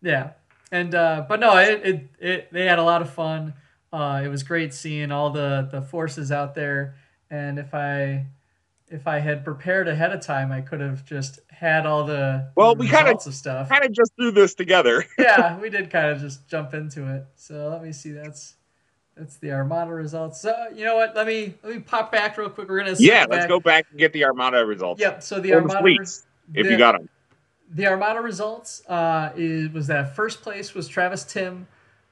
[0.02, 0.32] Yeah,
[0.72, 3.56] and uh, but no, it, it it they had a lot of fun.
[3.92, 6.96] Uh, it was great seeing all the the forces out there,
[7.30, 8.28] and if I
[8.90, 12.74] if I had prepared ahead of time, I could have just had all the Well,
[12.76, 13.68] the we kinda- of stuff.
[13.70, 15.04] Kind of just threw this together.
[15.18, 17.26] yeah, we did kind of just jump into it.
[17.36, 18.12] So let me see.
[18.12, 18.54] That's
[19.18, 20.40] that's the Armada results.
[20.42, 21.16] So you know what?
[21.16, 22.70] Let me let me pop back real quick.
[22.70, 23.26] We're gonna Yeah.
[23.30, 23.50] Let's back.
[23.50, 25.02] go back and get the Armada results.
[25.02, 25.24] Yep.
[25.24, 27.10] So the Or Armada sweets, if the- you got them.
[27.74, 31.68] the Armada results uh, is was that first place was Travis Tim,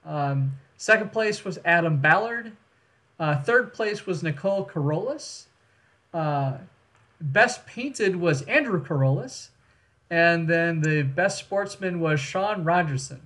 [0.05, 2.51] um, second place was Adam Ballard,
[3.19, 5.47] uh, third place was Nicole Carolus,
[6.13, 6.57] uh,
[7.21, 9.49] best painted was Andrew Carolus,
[10.09, 13.21] and then the best sportsman was Sean Rogerson.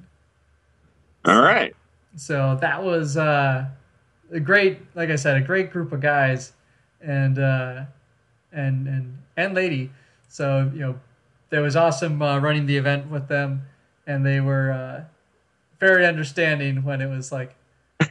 [1.25, 1.75] All right.
[2.15, 3.65] So that was uh,
[4.31, 6.53] a great, like I said, a great group of guys,
[7.01, 7.83] and uh,
[8.51, 9.91] and and and lady.
[10.27, 10.99] So you know,
[11.49, 13.63] that was awesome uh, running the event with them,
[14.07, 15.03] and they were uh,
[15.79, 17.55] very understanding when it was like,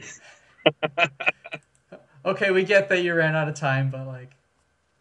[2.25, 4.31] okay, we get that you ran out of time, but like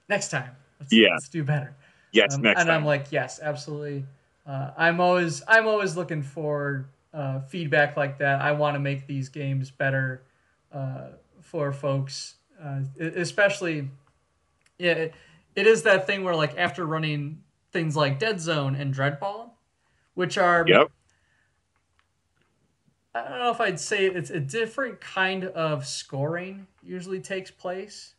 [0.08, 1.10] next time, let's, Yeah.
[1.12, 1.74] let's do better.
[2.12, 2.80] Yes, Um, next and time.
[2.80, 4.04] I'm like, yes, absolutely.
[4.46, 6.86] Uh, I'm always I'm always looking for
[7.18, 8.40] uh, feedback like that.
[8.40, 10.22] I want to make these games better
[10.72, 11.08] uh,
[11.42, 13.90] for folks, uh, especially.
[14.78, 15.14] Yeah, it,
[15.56, 19.50] it is that thing where like after running things like Dead Zone and Dreadball,
[20.14, 20.92] which are yep.
[23.16, 28.14] I don't know if I'd say it's a different kind of scoring usually takes place.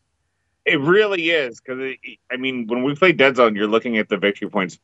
[0.66, 1.96] It really is because
[2.30, 4.78] I mean, when we play Dead Zone, you're looking at the victory points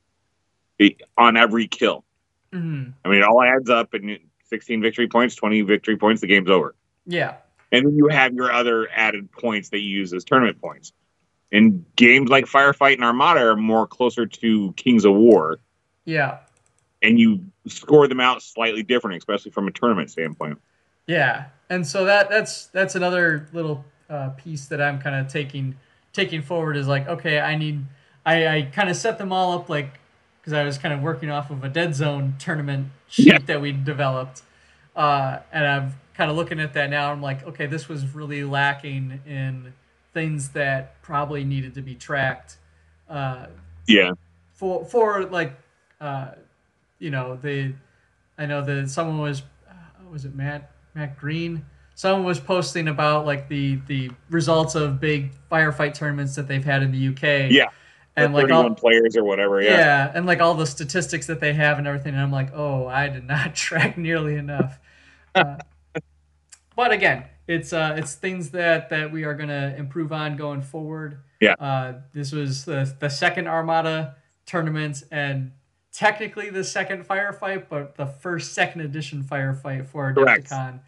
[1.17, 2.05] on every kill.
[2.55, 6.27] Hmm I mean, it all adds up, and 16 victory points, 20 victory points, the
[6.27, 6.75] game's over.
[7.05, 7.35] Yeah,
[7.71, 10.91] And then you have your other added points that you use as tournament points.
[11.51, 15.59] And games like Firefight and Armada are more closer to Kings of War,
[16.05, 16.39] yeah.
[17.01, 20.59] and you score them out slightly different, especially from a tournament standpoint.
[21.07, 25.75] Yeah, and so that that's that's another little uh, piece that I'm kind of taking
[26.13, 27.85] taking forward is like, okay, I need
[28.25, 29.99] I, I kind of set them all up like
[30.45, 33.37] because I was kind of working off of a Dead Zone tournament sheet Yeah.
[33.47, 34.43] that we developed,
[34.95, 37.11] uh, and I'm kind of looking at that now.
[37.11, 39.73] I'm like, okay, this was really lacking in
[40.13, 42.57] things that probably needed to be tracked.
[43.09, 43.47] Uh,
[43.87, 44.11] Yeah.
[44.53, 45.53] for for like
[45.99, 46.31] uh
[46.99, 47.73] you know the
[48.37, 49.73] i know that someone was uh,
[50.11, 55.31] was it matt matt green someone was posting about like the the results of big
[55.51, 57.67] firefight tournaments that they've had in the uk Yeah.
[58.17, 59.61] And like 31 all players or whatever.
[59.61, 59.69] yeah.
[59.77, 60.11] Yeah.
[60.15, 63.07] and like all the statistics that they have and everything and i'm like oh i
[63.09, 64.79] did not track nearly enough
[65.35, 65.57] uh,
[66.75, 70.61] but again it's uh it's things that that we are going to improve on going
[70.61, 71.53] forward Yeah.
[71.59, 75.51] uh this was the the second armada tournament and
[75.91, 80.79] technically the second firefight but the first second edition firefight for adepticon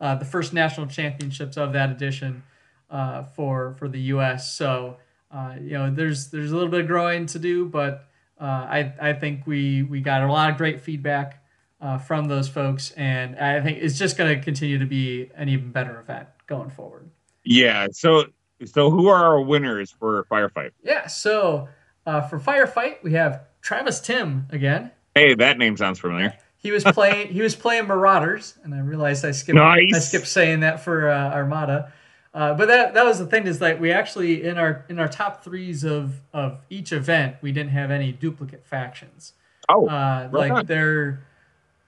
[0.00, 2.42] uh the first national championships of that edition
[2.90, 4.96] uh for for the us so
[5.34, 8.08] uh, you know, there's there's a little bit of growing to do, but
[8.40, 11.44] uh, I I think we we got a lot of great feedback
[11.80, 15.48] uh, from those folks, and I think it's just going to continue to be an
[15.48, 17.10] even better event going forward.
[17.44, 17.88] Yeah.
[17.92, 18.26] So,
[18.64, 20.70] so who are our winners for Firefight?
[20.82, 21.08] Yeah.
[21.08, 21.68] So
[22.06, 24.92] uh, for firefight, we have Travis Tim again.
[25.14, 26.34] Hey, that name sounds familiar.
[26.56, 29.94] He was playing he was playing Marauders, and I realized I skipped Nice.
[29.94, 31.92] I skipped saying that for uh, Armada.
[32.34, 35.06] Uh, but that that was the thing is that we actually in our in our
[35.08, 39.34] top threes of of each event we didn't have any duplicate factions.
[39.68, 40.66] Oh, Uh, right like on.
[40.66, 41.22] they're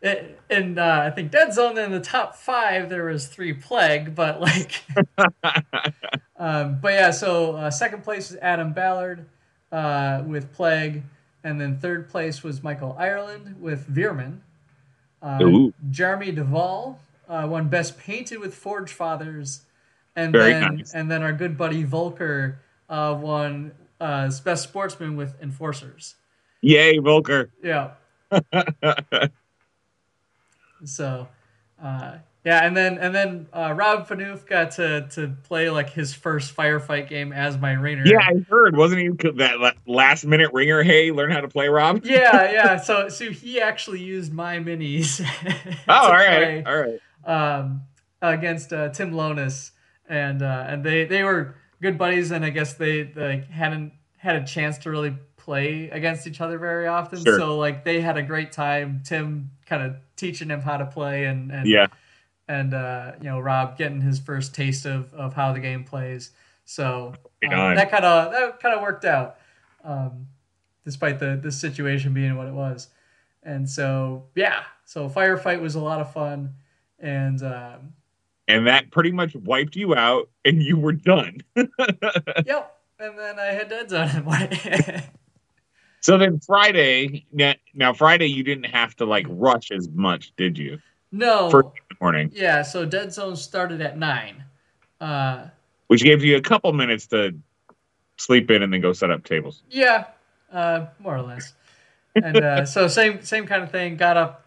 [0.02, 4.14] it, and uh, I think Dead Zone in the top five there was three Plague,
[4.14, 4.82] but like
[6.38, 9.26] um, but yeah, so uh, second place was Adam Ballard
[9.72, 11.02] uh, with Plague,
[11.42, 14.42] and then third place was Michael Ireland with Veer-myn.
[15.20, 15.70] Uh.
[15.90, 19.62] Jeremy Duvall uh, won Best Painted with Forge Fathers,
[20.16, 20.92] and Very then nice.
[20.94, 26.16] and then our good buddy Volker uh, won uh, Best Sportsman with Enforcers.
[26.62, 27.50] yay, Volker.
[27.62, 27.90] Yeah.
[30.84, 31.26] So,
[31.82, 36.14] uh, yeah, and then and then uh, Rob Phaneuf got to to play like his
[36.14, 38.04] first firefight game as my ringer.
[38.06, 38.76] yeah, I heard.
[38.76, 40.82] Wasn't he that last minute ringer?
[40.82, 42.04] Hey, learn how to play, Rob.
[42.04, 42.76] yeah, yeah.
[42.82, 45.20] So so he actually used my minis.
[45.88, 47.00] Oh, all right, all right.
[47.24, 47.82] Um,
[48.22, 49.70] against uh, Tim Lonis,
[50.08, 54.36] and uh, and they they were good buddies, and I guess they like hadn't had
[54.36, 57.22] a chance to really play against each other very often.
[57.22, 57.38] Sure.
[57.38, 59.02] So like they had a great time.
[59.04, 61.86] Tim kind of teaching him how to play, and and Yeah,
[62.48, 66.30] and uh, you know Rob getting his first taste of, of how the game plays.
[66.64, 67.14] So
[67.44, 69.38] um, that kind of that kind of worked out,
[69.84, 70.26] um,
[70.84, 72.88] despite the the situation being what it was.
[73.42, 76.54] And so yeah, so firefight was a lot of fun,
[76.98, 77.92] and um,
[78.48, 81.38] and that pretty much wiped you out, and you were done.
[81.56, 82.72] yep.
[82.98, 84.26] And then I had dead zone.
[86.06, 90.56] So then Friday, now, now Friday, you didn't have to like rush as much, did
[90.56, 90.78] you?
[91.10, 92.62] no, First thing in the morning, yeah.
[92.62, 94.44] So dead zone started at nine.
[95.00, 95.48] Uh,
[95.88, 97.34] which gave you a couple minutes to
[98.18, 99.64] sleep in and then go set up tables.
[99.68, 100.04] Yeah,
[100.52, 101.54] uh, more or less.
[102.14, 103.96] And uh, so same same kind of thing.
[103.96, 104.46] Got up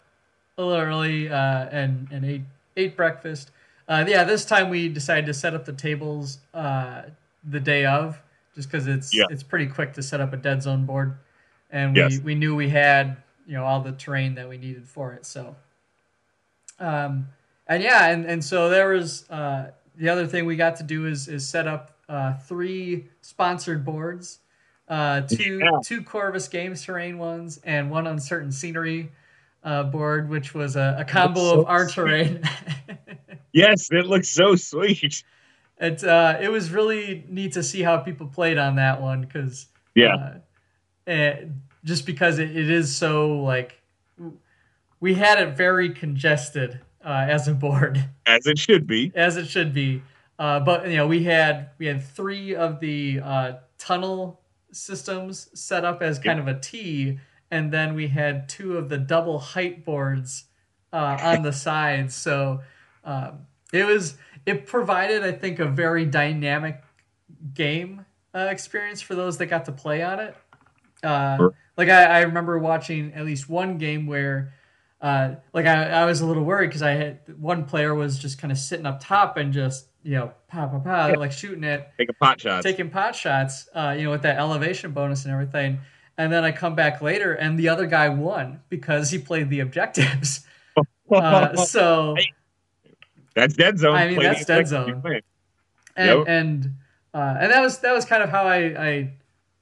[0.56, 2.42] a little early uh, and and ate
[2.76, 3.50] ate breakfast.
[3.90, 7.02] Uh, yeah, this time we decided to set up the tables uh,
[7.42, 8.22] the day of
[8.54, 9.24] just because it's Yeah.
[9.30, 11.18] it's pretty quick to set up a dead zone board,
[11.72, 12.20] and we Yes.
[12.20, 15.26] we knew we had you know all the terrain that we needed for it.
[15.26, 15.56] So,
[16.78, 17.28] um,
[17.66, 21.06] and yeah, and and so there was uh, the other thing we got to do
[21.06, 24.38] is is set up uh, three sponsored boards,
[24.88, 25.80] uh, two Yeah.
[25.84, 29.10] two Corvus Games terrain ones, and one uncertain scenery
[29.64, 32.40] uh, board, which was a, a combo so of our terrain.
[33.52, 35.22] Yes, it looks so sweet.
[35.80, 39.66] It uh, it was really neat to see how people played on that one because
[39.94, 40.14] Yeah.
[40.14, 40.34] uh,
[41.06, 41.44] eh,
[41.84, 43.80] just because it, it is so like
[45.00, 49.10] we had it very congested uh, as a board As it should be.
[49.14, 50.02] as it should be.
[50.38, 54.40] Uh, but you know we had we had three of the uh, tunnel
[54.72, 57.18] systems set up as kind of a T,
[57.50, 60.44] and then we had two of the double height boards
[60.92, 62.14] uh, on the sides.
[62.14, 62.60] So
[63.04, 66.82] um, it was it provided I think a very dynamic
[67.54, 70.36] game uh, experience for those that got to play on it.
[71.02, 71.54] Uh, Sure.
[71.76, 74.52] like I, I remember watching at least one game where
[75.00, 78.38] uh, like I, I was a little worried because I had one player was just
[78.38, 81.16] kind of sitting up top and just you know pa pa pa Yeah.
[81.16, 84.92] like shooting it taking pot shots, taking pot shots, uh, you know, with that elevation
[84.92, 85.78] bonus and everything.
[86.18, 89.60] And then I come back later, and the other guy won because he played the
[89.60, 90.40] objectives.
[91.12, 92.14] Uh, so
[93.34, 93.94] that's dead zone.
[93.94, 95.02] I mean, that's dead zone.
[95.96, 96.24] and Yep.
[96.28, 96.74] and
[97.14, 98.58] uh, and that was that was kind of how I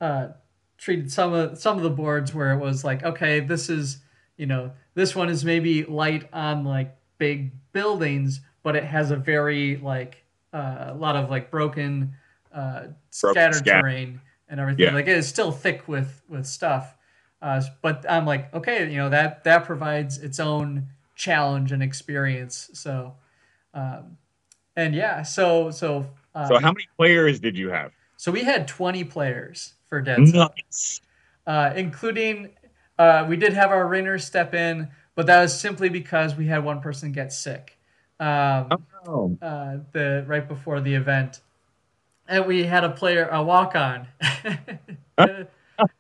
[0.01, 0.29] I uh,
[0.77, 3.99] treated some of some of the boards where it was like, okay, this is
[4.37, 9.17] you know this one is maybe light on like big buildings, but it has a
[9.17, 12.15] very like uh, a lot of like broken,
[12.53, 14.87] uh, scattered scat- terrain and everything.
[14.87, 14.95] Yeah.
[14.95, 16.95] Like it is still thick with with stuff.
[17.41, 22.71] Uh, but I'm like, okay, you know that that provides its own challenge and experience.
[22.73, 23.15] So,
[23.79, 24.17] um,
[24.77, 27.93] and yeah, so so uh, So how many players did you have?
[28.17, 31.01] so we had 20 players for Dead Nice.
[31.47, 32.51] uh, including
[32.99, 36.65] uh, we did have our ringers step in, but that was simply because we had
[36.65, 37.79] one person get sick.
[38.21, 39.39] Um, Oh.
[39.41, 41.41] uh, the right before the event,
[42.27, 44.07] and we had a player a walk on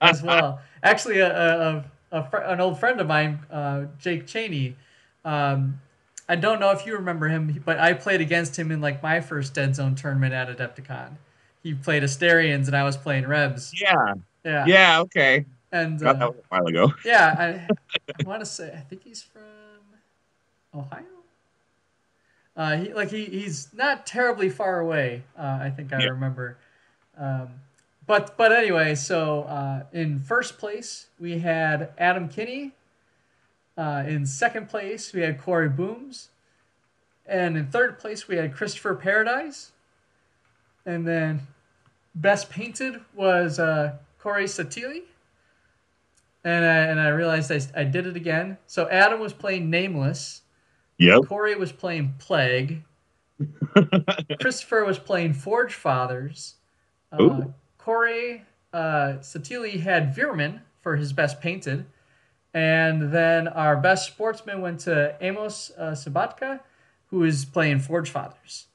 [0.00, 0.60] as well.
[0.82, 4.76] Actually, a, a, a, a fr- an old friend of mine, uh, Jake Cheney.
[5.24, 5.80] Um,
[6.28, 9.20] I don't know if you remember him, but I played against him in like my
[9.20, 11.16] first Dead Zone tournament at Adepticon.
[11.62, 13.72] He played Asterians and I was playing Rebs.
[13.80, 14.14] Yeah.
[14.44, 15.00] Yeah, Yeah.
[15.00, 15.44] Okay.
[15.72, 16.92] and God, that uh, was a while ago.
[17.04, 17.34] yeah,
[17.68, 17.74] I,
[18.18, 19.42] I want to say I think he's from
[20.74, 21.04] Ohio.
[22.56, 25.22] Uh, he like he, he's not terribly far away.
[25.38, 26.08] Uh, I think I Yeah.
[26.08, 26.58] remember.
[27.16, 27.48] Um,
[28.06, 32.72] but but anyway, so uh, in first place we had Adam Kinney.
[33.78, 36.28] Uh, in second place we had Corey Booms,
[37.24, 39.72] and in third place we had Christopher Paradise.
[40.84, 41.46] And then
[42.14, 45.02] best painted was uh, Corey Satili
[46.44, 48.58] and I, and I realized I, I did it again.
[48.66, 50.42] So Adam was playing Nameless.
[50.98, 51.26] Yep.
[51.26, 52.82] Corey was playing Plague.
[54.40, 56.56] Christopher was playing Forge Fathers.
[57.12, 57.42] Uh,
[57.76, 61.86] Corey uh, Satili had Veer-myn for his best painted.
[62.58, 66.58] And then our best sportsman went to Amos uh, Sabatka,
[67.06, 68.66] who is playing Forge Fathers.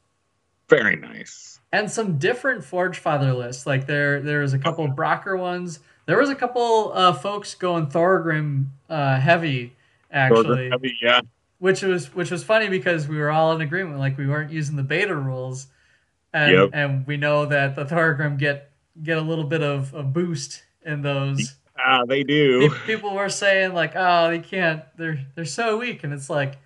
[0.69, 1.59] Very nice.
[1.73, 3.67] And some different Forge Father lists.
[3.67, 5.81] Like there, there was a couple Brokkr ones.
[6.05, 9.75] There was a couple uh, folks going Thorgrim uh, heavy,
[10.09, 11.19] actually, Burger heavy, yeah.
[11.59, 13.99] which was which was funny because we were all in agreement.
[13.99, 15.67] Like we weren't using the beta rules,
[16.31, 16.69] and Yep.
[16.71, 21.01] and we know that the Thorgrim get get a little bit of a boost in
[21.01, 21.55] those.
[21.85, 22.69] Ah, they do.
[22.85, 24.83] People were saying like, oh, they can't.
[24.97, 26.57] They're they're so weak, and it's like,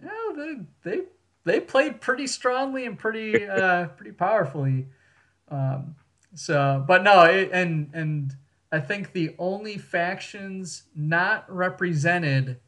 [0.00, 1.02] no, they they
[1.44, 4.86] they played pretty strongly and pretty uh, pretty powerfully.
[5.48, 5.96] Um,
[6.34, 8.34] so, but no, it, and and
[8.72, 12.60] I think the only factions not represented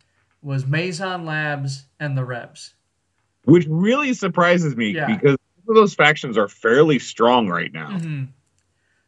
[0.42, 2.74] was Mazon Labs and the Rebs.
[3.44, 5.06] Which really surprises me Yeah.
[5.06, 7.90] because those factions are fairly strong right now.
[7.90, 8.28] Mhm.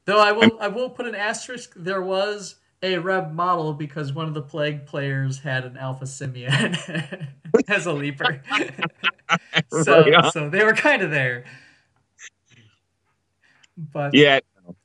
[0.06, 1.72] Though I will I will put an asterisk.
[1.76, 6.76] There was a Reb model because one of the plague players had an Alpha Simeon
[7.68, 8.42] as a leaper.
[9.82, 11.44] so Right so they were kind of there.
[13.76, 14.40] But Yeah,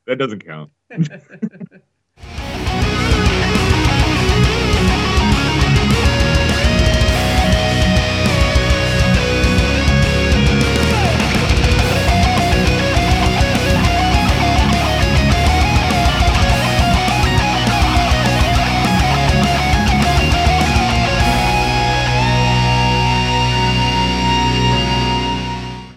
[0.07, 0.71] that doesn't count.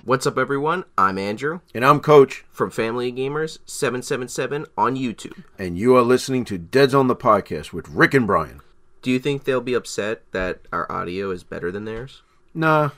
[0.05, 0.85] What's up, everyone?
[0.99, 1.61] I'm Andrew.
[1.77, 2.45] And I'm Coach.
[2.51, 5.45] From Family Gamers 777 on YouTube.
[5.61, 8.63] And you are listening to Dead Zone the Podcast with Rick and Bryan.
[9.01, 12.23] Do you think they'll be upset that our audio is better than theirs?
[12.53, 12.91] Nah.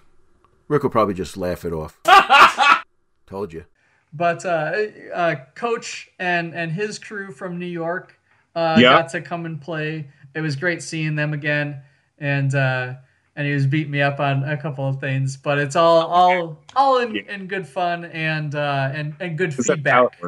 [0.66, 2.00] Rick will probably just laugh it off.
[3.26, 3.66] Told you.
[4.10, 4.74] But uh,
[5.12, 8.18] uh, Coach and, and his crew from New York
[8.56, 8.92] uh, yep.
[8.92, 10.08] got to come and play.
[10.34, 11.82] It was great seeing them again.
[12.18, 12.94] And uh,
[13.36, 15.36] and he was beating me up on a couple of things.
[15.36, 17.34] But it's all all all in, Yeah.
[17.34, 20.20] in good fun and uh, and and good That's feedback.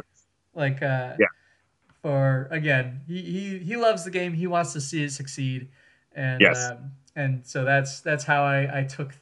[0.53, 1.27] Like uh, Yeah.
[2.01, 4.33] for again, he, he he loves the game.
[4.33, 5.69] He wants to see it succeed,
[6.13, 6.71] and Yes.
[6.71, 9.13] um, and so that's that's how I I took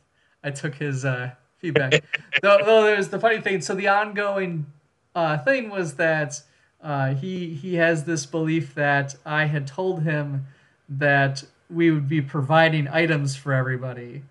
[0.44, 2.04] I took his uh, feedback.
[2.42, 3.62] though, though there's the funny thing.
[3.62, 4.68] So the ongoing
[5.14, 6.42] uh, thing was that
[6.82, 10.46] uh, he he has this belief that I had told him
[10.88, 11.44] that
[11.76, 14.24] we would be providing items for everybody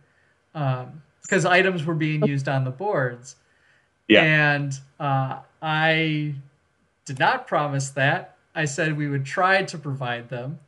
[0.53, 3.37] because items were being used on the boards.
[4.09, 4.23] Yeah.
[4.23, 6.35] And uh, I
[7.05, 8.37] did not promise that.
[8.55, 10.59] I said we would try to provide them.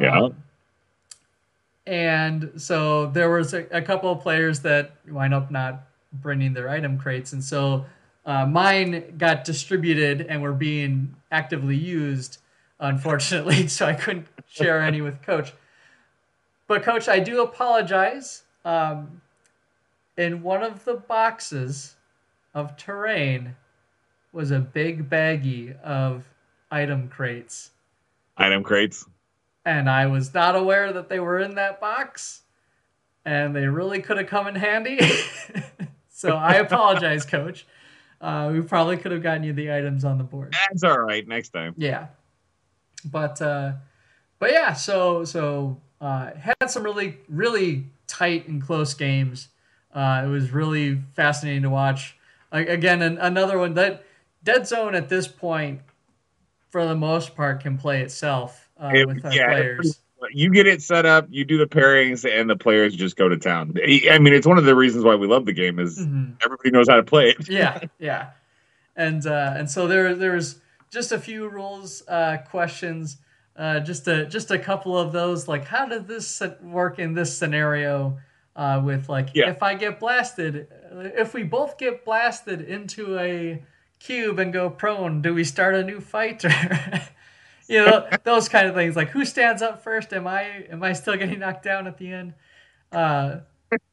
[0.00, 0.22] Yeah.
[0.22, 0.36] Um,
[1.86, 5.82] and so there was a, a couple of players that wind up not
[6.12, 7.84] bringing their item crates, and so
[8.24, 12.38] uh, mine got distributed and were being actively used.
[12.78, 15.52] Unfortunately, so I couldn't share any with Coach.
[16.66, 18.44] But Coach, I do apologize.
[18.64, 19.20] Um,
[20.16, 21.96] in one of the boxes
[22.54, 23.56] of terrain
[24.32, 26.28] was a big baggie of
[26.70, 27.70] item crates
[28.36, 29.04] Item crates.
[29.64, 32.42] and I was not aware that they were in that box,
[33.24, 34.98] and they really could have come in handy.
[36.08, 37.66] so I apologize, Coach.
[38.20, 40.54] Uh, we probably could have gotten you the items on the board.
[40.70, 41.26] That's all right.
[41.26, 41.74] Next time.
[41.76, 42.06] Yeah,
[43.04, 43.72] but uh,
[44.38, 49.48] but yeah, so so uh, had some really really tight and close games.
[49.94, 52.16] Uh, it was really fascinating to watch.
[52.50, 54.04] Like, again, an, another one that
[54.42, 55.80] Dead Zone at this point,
[56.70, 60.00] for the most part, can play itself uh, It- with our yeah, players.
[60.30, 63.36] You get it set up, you do the pairings, and the players just go to
[63.36, 63.74] town.
[64.08, 66.36] I mean, it's one of the reasons why we love the game is Mhm.
[66.44, 67.48] everybody knows how to play it.
[67.48, 68.30] yeah, yeah,
[68.94, 73.16] and uh, and so there there was just a few rules uh, questions,
[73.56, 77.36] uh, just a just a couple of those like how did this work in this
[77.36, 78.18] scenario
[78.56, 79.50] uh, with like Yeah.
[79.50, 83.62] if I get blasted, if we both get blasted into a
[83.98, 86.50] cube and go prone, do we start a new fight or?
[87.68, 90.12] You know those kind of things, like who stands up first?
[90.12, 92.34] Am I am I still getting knocked down at the end?
[92.90, 93.36] Uh,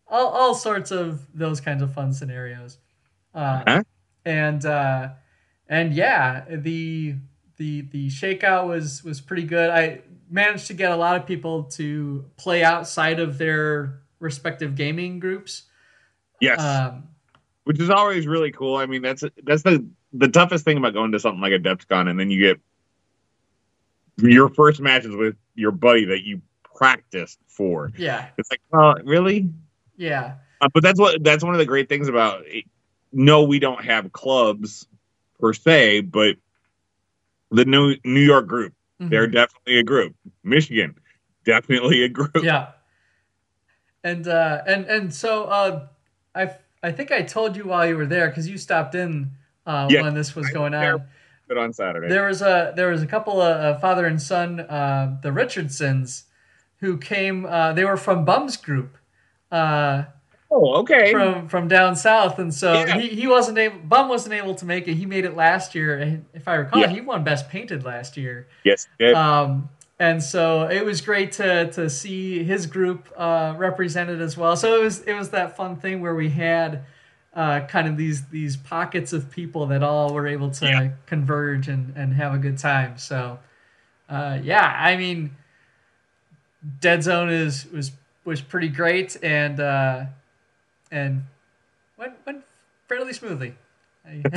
[0.07, 2.79] all, all sorts of those kinds of fun scenarios.
[3.33, 3.83] Uh, Huh?
[4.25, 5.09] and uh,
[5.69, 7.15] and yeah, the
[7.59, 9.69] the the shakeout was was pretty good.
[9.69, 10.01] I
[10.31, 15.63] managed to get a lot of people to play outside of their respective gaming groups.
[16.39, 17.09] Yes, Um,
[17.65, 18.77] which is always really cool.
[18.77, 22.19] I mean, that's that's the the toughest thing about going to something like Adepticon, and
[22.19, 22.59] then you get
[24.17, 26.41] your first matches with your buddy that you
[26.75, 27.91] practiced for.
[27.97, 29.49] yeah, It's like, oh, really?
[29.97, 32.43] yeah, Uh, but that's what that's one of the great things about.
[32.47, 32.65] It.
[33.11, 34.87] No, we don't have clubs
[35.39, 36.37] per se, but
[37.51, 39.09] the New New York group, Mhm.
[39.09, 40.15] they're definitely a group.
[40.43, 40.95] Michigan,
[41.45, 42.35] definitely a group.
[42.43, 42.67] yeah.
[44.03, 45.87] And uh, and and so uh,
[46.35, 49.31] I I think I told you while you were there because you stopped in
[49.65, 51.03] uh, Yeah, when this was I going on.
[51.47, 54.59] But on Saturday, There was a there was a couple of uh, father and son,
[54.61, 56.25] uh, the Richardsons,
[56.77, 57.45] who came.
[57.45, 58.97] Uh, they were from Bum's group,
[59.51, 60.03] uh,
[60.51, 61.11] oh, okay.
[61.11, 62.97] from from down south, and so Yeah.
[62.99, 63.79] he, he wasn't able.
[63.79, 64.95] Bum wasn't able to make it.
[64.95, 66.87] He made it last year, and if I recall, Yeah.
[66.89, 68.47] he won best painted last year.
[68.63, 69.11] yes, yeah.
[69.41, 69.69] Um,
[69.99, 74.55] and so it was great to to see his group uh, represented as well.
[74.55, 76.83] So it was it was that fun thing where we had
[77.33, 80.89] uh, kind of these these pockets of people that all were able to Yeah.
[81.05, 82.97] converge and, and have a good time.
[82.97, 83.39] So
[84.09, 85.35] uh, yeah, I mean,
[86.79, 87.91] Dead Zone is was
[88.25, 90.05] was pretty great and uh,
[90.91, 91.23] and
[91.97, 92.43] went went
[92.87, 93.55] fairly smoothly.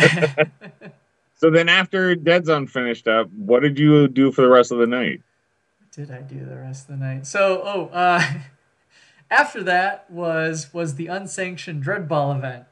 [1.43, 4.79] So then, after Dead Zone finished up, what did you do for the rest of
[4.79, 5.23] the night?
[5.81, 7.27] What did I do the rest of the night?
[7.27, 8.23] So, oh, uh,
[9.31, 12.67] after that was was the unsanctioned Dreadball event.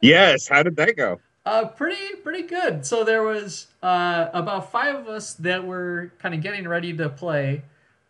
[0.00, 1.18] Yes, how did that go?
[1.44, 2.86] Uh, pretty pretty good.
[2.86, 7.08] So there was uh, about five of us that were kind of getting ready to
[7.08, 7.62] play.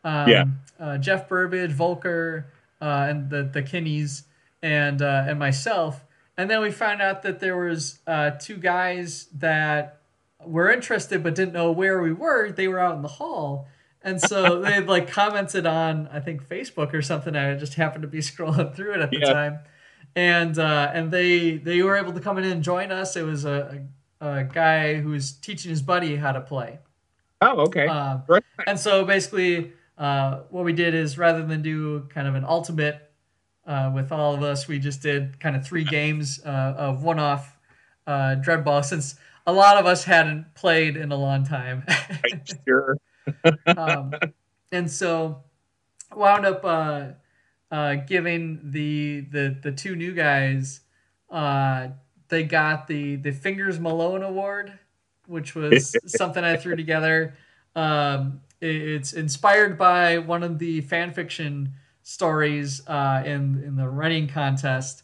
[0.05, 0.45] Um, Yeah.
[0.79, 2.45] Uh, Jeff Burbage, Volker,
[2.83, 4.25] uh, and the the Kinneys,
[4.63, 6.05] and uh, and myself.
[6.37, 10.01] And then we found out that there was uh, two guys that
[10.45, 12.51] were interested but didn't know where we were.
[12.53, 13.69] They were out in the hall.
[14.03, 17.35] And so they like commented on I think Facebook or something.
[17.35, 19.33] I just happened to be scrolling through it at the Yeah.
[19.33, 19.59] time,
[20.15, 23.17] and uh, and they they were able to come in and join us.
[23.17, 23.83] It was a,
[24.21, 26.79] a, a guy who was teaching his buddy how to play.
[27.41, 27.87] Oh, okay.
[27.87, 28.43] Uh, Right.
[28.67, 33.06] and so basically, uh, what we did is rather than do kind of an ultimate
[33.67, 37.57] uh, with all of us, we just did kind of three games uh, of one-off
[38.07, 41.85] uh, Dreadball since a lot of us hadn't played in a long time.
[41.89, 42.97] Right, sure.
[43.77, 44.13] um,
[44.73, 45.43] and so
[46.15, 47.09] wound up uh,
[47.71, 50.81] uh, giving the the the two new guys
[51.31, 51.89] uh,
[52.29, 54.79] they got the the Fingers Malone Award,
[55.27, 57.37] which was something I threw together.
[57.75, 61.75] Um, it- it's inspired by one of the fan fiction
[62.09, 65.03] stories uh, in in the running contest.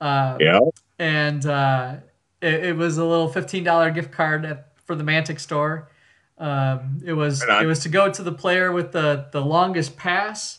[0.00, 0.60] Uh, Yeah.
[0.98, 1.96] and uh,
[2.42, 5.88] it, it was a little fifteen dollar gift card at, for the Mantic store.
[6.36, 10.58] Um, it was it was to go to the player with the the longest pass,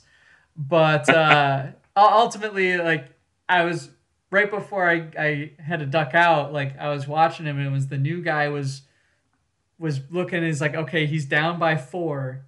[0.57, 3.09] but uh, ultimately, like
[3.47, 3.89] I was
[4.31, 6.53] right before I, I had to duck out.
[6.53, 8.81] Like I was watching him, and it was the new guy was
[9.77, 10.41] was looking.
[10.43, 12.45] He's like, okay, he's down by four,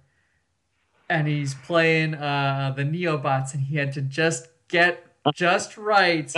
[1.08, 5.04] and he's playing uh, the Neobots, and he had to just get
[5.34, 6.32] just right,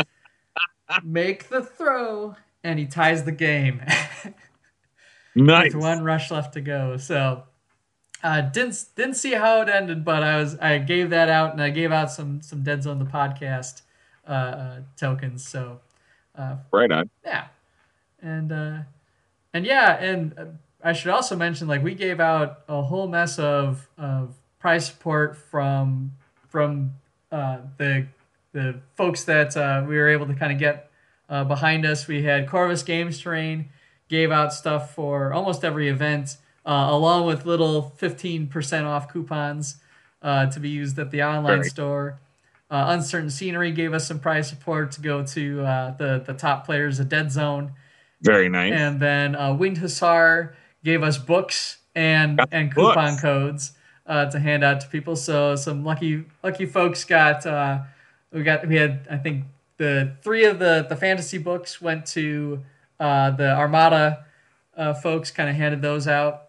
[1.03, 3.83] make the throw, and he ties the game
[5.35, 5.75] Nice.
[5.75, 6.97] with one rush left to go.
[6.97, 7.45] So
[8.23, 11.63] uh, didn't didn't see how it ended, but I was I gave that out, and
[11.63, 13.83] I gave out some some Dead Zone the podcast
[14.27, 15.47] uh, uh, tokens.
[15.47, 15.81] So
[16.37, 17.11] uh, Right on.
[17.25, 17.47] yeah,
[18.21, 18.79] and uh,
[19.55, 20.45] and yeah, and uh,
[20.83, 25.37] I should also mention like we gave out a whole mess of of prize support
[25.37, 26.13] from
[26.49, 26.93] from
[27.31, 28.07] uh, the
[28.53, 30.91] the folks that uh, we were able to kind of get
[31.29, 32.07] uh, behind us.
[32.09, 33.69] We had Corvus Games Terrain
[34.09, 39.77] gave out stuff for almost every event, uh, along with little fifteen percent off coupons
[40.23, 42.19] uh, to be used at the online store.
[42.71, 46.65] Uh, Uncertain Scenery gave us some prize support to go to uh, the the top
[46.67, 47.73] players of Dead Zone,
[48.23, 48.73] Very nice.
[48.75, 50.55] and then uh, Winged Hussar
[50.85, 52.95] gave us books and Got and books.
[52.95, 53.73] coupon codes
[54.09, 55.15] uh, to hand out to people.
[55.15, 57.83] So some lucky lucky folks got uh,
[58.33, 59.45] we got we had I think
[59.77, 62.65] the three of the the fantasy books went to
[62.99, 64.25] uh, the Armada
[64.77, 65.31] uh, folks.
[65.31, 66.49] Kind of handed those out,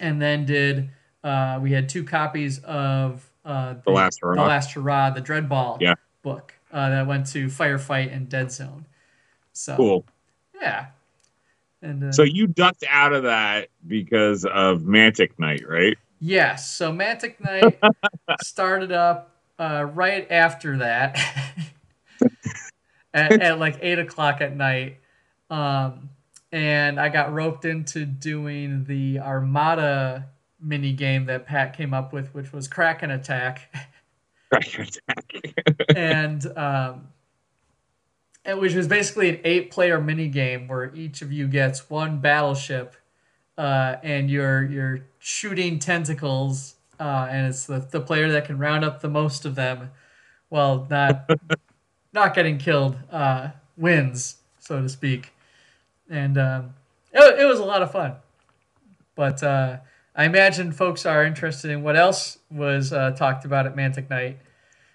[0.00, 0.88] and then did
[1.22, 4.36] uh, we had two copies of uh, The Last Hurrah.
[4.36, 5.94] the last hurrah the Dreadball Yeah.
[6.22, 8.86] book uh, that went to Firefight and Dead Zone.
[9.52, 10.04] So cool.
[10.60, 10.86] yeah.
[11.82, 15.96] And uh, So you ducked out of that because of Mantic Night, right?
[16.24, 17.78] Yes, so Mantic Night
[18.42, 21.18] started up uh, right after that,
[23.14, 24.98] at, at like eight o'clock at night,
[25.50, 26.08] um,
[26.50, 30.28] and I got roped into doing the Armada
[30.60, 33.74] mini game that Pat came up with, which was Kraken Attack.
[35.94, 37.08] and um,
[38.44, 42.94] and which was basically an eight-player mini game where each of you gets one battleship,
[43.58, 48.84] uh, and you're you're shooting tentacles, uh, and it's the, the player that can round
[48.84, 49.90] up the most of them,
[50.50, 51.30] while not
[52.12, 55.32] not getting killed, uh, wins, so to speak.
[56.10, 56.74] And um,
[57.10, 58.16] it, it was a lot of fun,
[59.14, 59.78] but uh,
[60.14, 64.38] I imagine folks are interested in what else was uh, talked about at Mantic Night.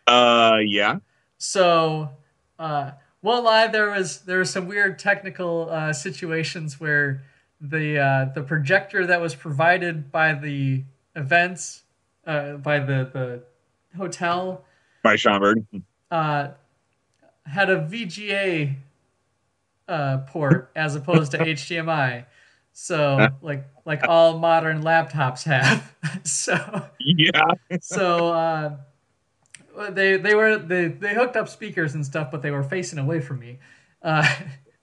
[0.06, 1.00] uh, yeah.
[1.40, 2.12] So,
[2.60, 2.92] uh,
[3.24, 7.24] won't lie, there was there were some weird technical uh, situations where
[7.62, 10.84] the uh, the projector that was provided by the
[11.16, 11.84] events
[12.26, 13.44] uh, by the the
[13.98, 14.66] hotel
[15.04, 15.66] By Schaumburg.
[16.12, 16.50] uh,
[17.46, 18.76] had a VGA
[19.88, 22.26] uh, port as opposed to HDMI.
[22.72, 25.94] So like like all modern laptops have.
[26.24, 27.42] so Yeah.
[27.82, 28.78] so uh,
[29.92, 33.20] they they were they, they hooked up speakers and stuff, but they were facing away
[33.20, 33.60] from me,
[34.02, 34.28] uh,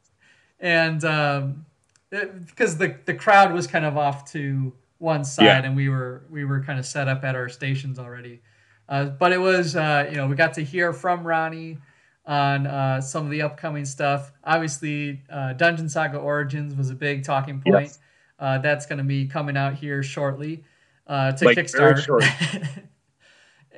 [0.60, 1.65] and um,
[2.10, 5.62] because the the crowd was kind of off to one side, Yeah.
[5.64, 8.40] and we were we were kind of set up at our stations already.
[8.88, 11.78] Uh, but it was uh, you know we got to hear from Ronnie
[12.24, 14.32] on uh, some of the upcoming stuff.
[14.44, 17.84] Obviously, uh, Dungeon Saga Origins was a big talking point.
[17.86, 17.98] Yes.
[18.38, 20.62] Uh, that's going to be coming out here shortly
[21.06, 22.68] uh, to Like, Kickstarter.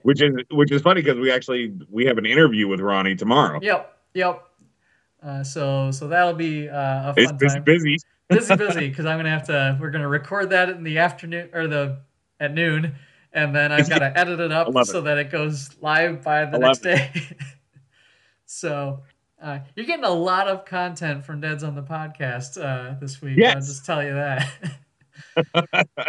[0.02, 3.58] Which is which is funny because we actually we have an interview with Ronnie tomorrow.
[3.60, 4.44] Yep, yep.
[5.22, 7.64] Uh, so so that'll be uh, a It's, fun it's time.
[7.64, 7.96] busy.
[8.28, 9.78] Busy, busy, because I'm gonna have to.
[9.80, 12.00] We're gonna record that in the afternoon or the
[12.40, 12.94] at noon,
[13.32, 16.58] and then I've got to edit it up so that it goes live by the
[16.58, 17.10] next day.
[18.46, 19.00] so
[19.42, 23.42] uh, you're getting a lot of content from Dead Zone the podcast uh, this week.
[23.42, 24.48] I'll just tell you that.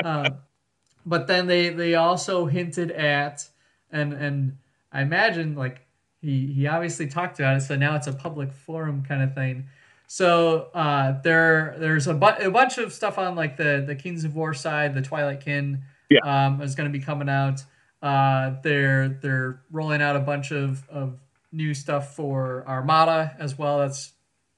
[0.03, 0.37] um,
[1.05, 3.47] but then they they also hinted at
[3.91, 4.57] and and
[4.91, 5.81] I imagine like
[6.21, 9.67] he he obviously talked about it, so now it's a public forum kind of thing.
[10.11, 14.23] So uh, there there's a, bu- a bunch of stuff on like the the Kings
[14.23, 16.21] of War side, the Twilight Kin Yeah.
[16.23, 17.61] um, is going to be coming out.
[18.01, 21.19] Uh, they're they're rolling out a bunch of, of
[21.51, 23.77] new stuff for Armada as well.
[23.79, 24.13] That's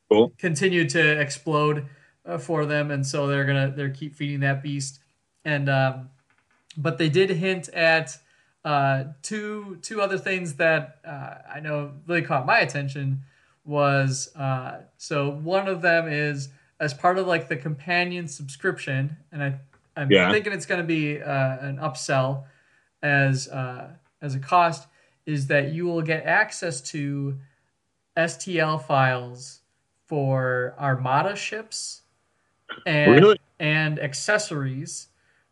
[0.09, 0.31] Cool.
[0.37, 1.85] continued to explode
[2.25, 4.99] uh, for them, and so they're gonna they're keep feeding that beast.
[5.43, 6.09] And um,
[6.77, 8.17] but they did hint at
[8.63, 13.23] uh, two two other things that uh, I know really caught my attention
[13.65, 16.49] was uh, so one of them is
[16.79, 19.59] as part of like the companion subscription, and I
[19.95, 20.31] I'm Yeah.
[20.31, 22.45] thinking it's going to be uh, an upsell
[23.03, 23.89] as uh,
[24.21, 24.87] as a cost
[25.25, 27.37] is that you will get access to
[28.17, 29.61] STL files
[30.07, 32.01] for Armada ships
[32.85, 33.37] and Really?
[33.59, 35.07] and accessories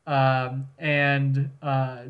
[0.07, 2.05] um, and uh,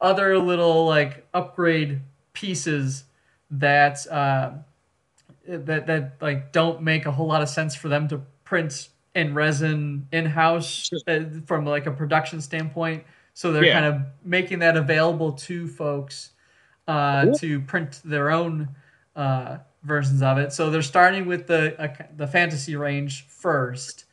[0.00, 2.00] other little like upgrade
[2.34, 3.04] pieces
[3.50, 4.50] that uh,
[5.48, 9.34] that that like don't make a whole lot of sense for them to print in
[9.34, 13.04] resin in house uh, from like a production standpoint.
[13.34, 13.80] So they're Yeah.
[13.80, 16.30] kind of making that available to folks
[16.88, 17.34] uh, Cool.
[17.34, 18.68] to print their own
[19.14, 20.52] uh, versions of it.
[20.52, 24.04] So they're starting with the uh, the fantasy range first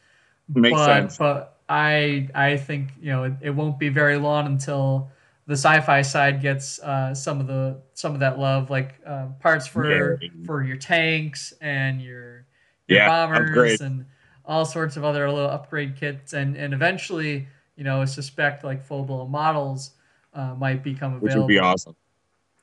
[0.54, 1.18] Makes but, sense.
[1.18, 5.10] But I I think you know it, it won't be very long until
[5.46, 9.68] the sci-fi side gets uh, some of the some of that love, like uh, parts
[9.68, 10.30] for Yeah.
[10.46, 12.46] for your tanks and your
[12.88, 13.82] your Yeah, bombers upgrade.
[13.82, 14.06] and
[14.46, 18.84] all sorts of other little upgrade kits, and and eventually you know I suspect like
[18.84, 19.92] full blown models
[20.34, 21.96] uh, might become available, Which would be awesome.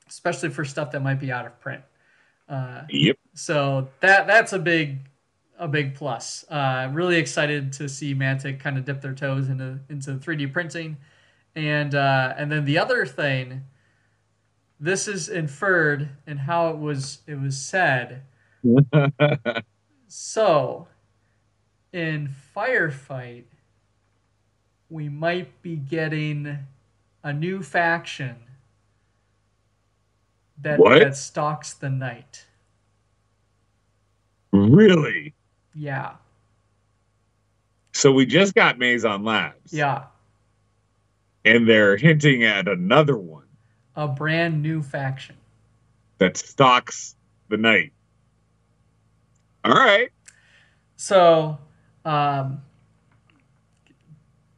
[0.09, 1.83] especially for stuff that might be out of print.
[2.49, 3.17] Uh, Yep.
[3.33, 4.99] so that that's a big
[5.57, 6.43] a big plus.
[6.49, 10.97] Uh, really excited to see Mantic kind of dip their toes into into 3D printing,
[11.55, 13.63] and uh, and then the other thing,
[14.79, 18.23] this is inferred in how it was it was said.
[20.13, 20.87] So,
[21.93, 23.45] in firefight,
[24.89, 26.57] we might be getting
[27.23, 28.35] a new faction
[30.61, 30.99] that What?
[30.99, 32.45] that stalks the night.
[34.51, 35.33] really?
[35.73, 36.15] Yeah.
[37.93, 39.71] So we just got Mazon Labs.
[39.71, 40.03] Yeah.
[41.43, 43.47] And they're hinting at another one
[43.95, 45.35] A brand new faction.
[46.19, 47.15] that stalks
[47.49, 47.93] the night.
[49.63, 50.09] All right.
[50.95, 51.57] So,
[52.05, 52.61] um,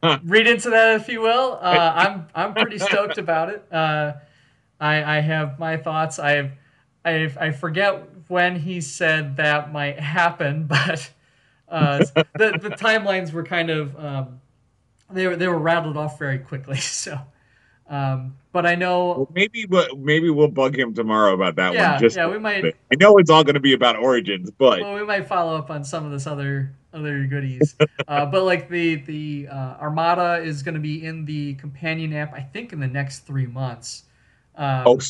[0.02, 0.18] Huh.
[0.24, 1.58] read into that if you will.
[1.62, 3.64] Uh, I'm I'm pretty stoked about it.
[3.72, 4.12] Uh,
[4.78, 6.18] I I have my thoughts.
[6.18, 6.52] I've
[7.06, 11.10] I I forget when he said that might happen, but
[11.70, 12.04] uh,
[12.36, 14.40] the the timelines were kind of um,
[15.14, 16.78] they were they were rattled off very quickly.
[16.80, 17.18] So,
[17.88, 21.92] um, but I know Well, maybe we'll, maybe we'll bug him tomorrow about that Yeah,
[21.92, 22.00] one.
[22.00, 24.94] Just yeah, we might- I know it's all going to be about origins, but well,
[24.94, 27.74] we might follow up on some of this other other goodies.
[28.08, 32.32] uh, but like the the uh, Armada is going to be in the companion app,
[32.32, 34.04] I think, in the next three months.
[34.56, 35.00] Um, oh,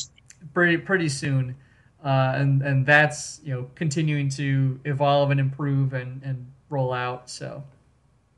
[0.53, 1.55] pretty pretty soon,
[2.03, 7.29] uh, and and that's you know continuing to evolve and improve and and roll out.
[7.29, 7.63] So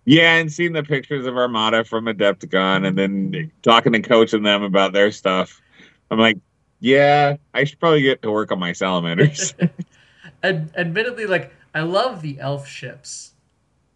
[0.08, 4.64] yeah, and seeing the pictures of Armada from Adepticon, and then talking and coaching them
[4.64, 5.62] about their stuff,
[6.10, 6.38] I'm like,
[6.80, 9.54] yeah, I should probably get to work on my salamanders.
[10.44, 13.34] Ad- admittedly, like I love the elf ships,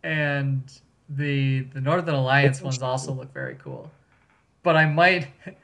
[0.03, 0.61] and
[1.07, 3.89] the the Northern Alliance ones also look very cool.
[4.63, 5.29] But I might,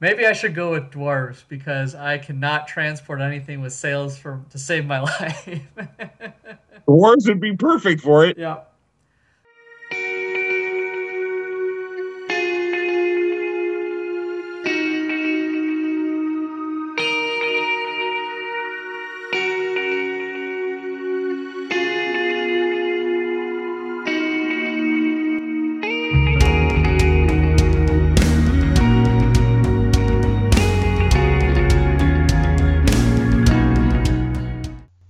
[0.00, 4.58] maybe I should go with dwarves because I cannot transport anything with sails for to
[4.58, 5.48] save my life.
[6.88, 8.36] Dwarves would be perfect for it.
[8.36, 8.56] yeah.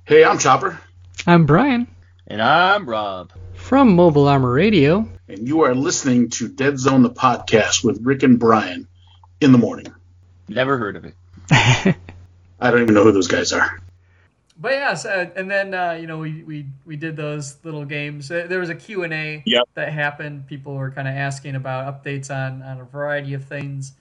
[0.07, 0.79] Hey, I'm Chopper,
[1.27, 1.87] I'm Brian
[2.27, 3.33] And I'm Rob.
[3.55, 5.09] from Mobile Armor Radio.
[5.29, 8.87] and you are listening to Dead Zone the podcast with Rick and Bryan
[9.41, 9.87] in the morning.
[10.49, 11.15] Never heard of it.
[12.61, 13.81] I don't even know who those guys are.
[14.59, 18.31] But yeah, so, and then uh, you know we, we we did those little games.
[18.31, 19.65] Uh, There was a Q and A Yep.
[19.75, 20.47] that happened.
[20.47, 23.95] People were kind of asking about updates on on a variety of things.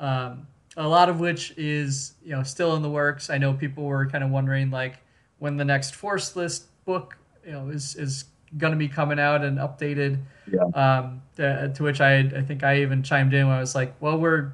[0.00, 0.46] Um,
[0.76, 3.30] a lot of which is you know still in the works.
[3.30, 4.96] I know people were kind of wondering like
[5.40, 8.24] when the next Force List book you know is is
[8.56, 10.18] going to be coming out and updated.
[10.50, 10.62] Yeah.
[10.74, 13.94] Um, to, to which I I think I even chimed in when I was like,
[14.00, 14.52] well, we're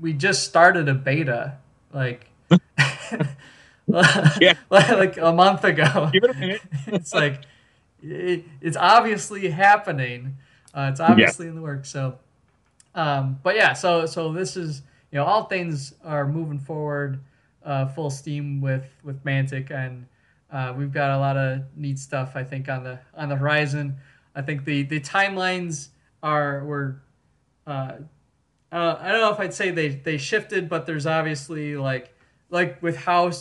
[0.00, 1.58] we just started a beta,
[1.92, 2.30] like.
[3.88, 4.54] Yeah.
[4.70, 6.10] like a month ago.
[6.12, 6.62] Give it a minute.
[6.88, 7.42] it's like
[8.02, 10.36] it, it's obviously happening.
[10.74, 11.88] Uh, it's obviously in the works.
[11.88, 12.18] So,
[12.94, 17.20] um, but yeah, so so this is you know all things are moving forward,
[17.66, 20.06] uh, full steam with with Mantic, and
[20.50, 23.96] uh, we've got a lot of neat stuff I think on the on the horizon.
[24.34, 25.88] I think the the timelines
[26.22, 27.02] are were.
[27.66, 27.96] Uh,
[28.72, 28.78] I
[29.12, 32.14] don't know if I'd say they, they shifted, but there's obviously like
[32.50, 33.32] like with how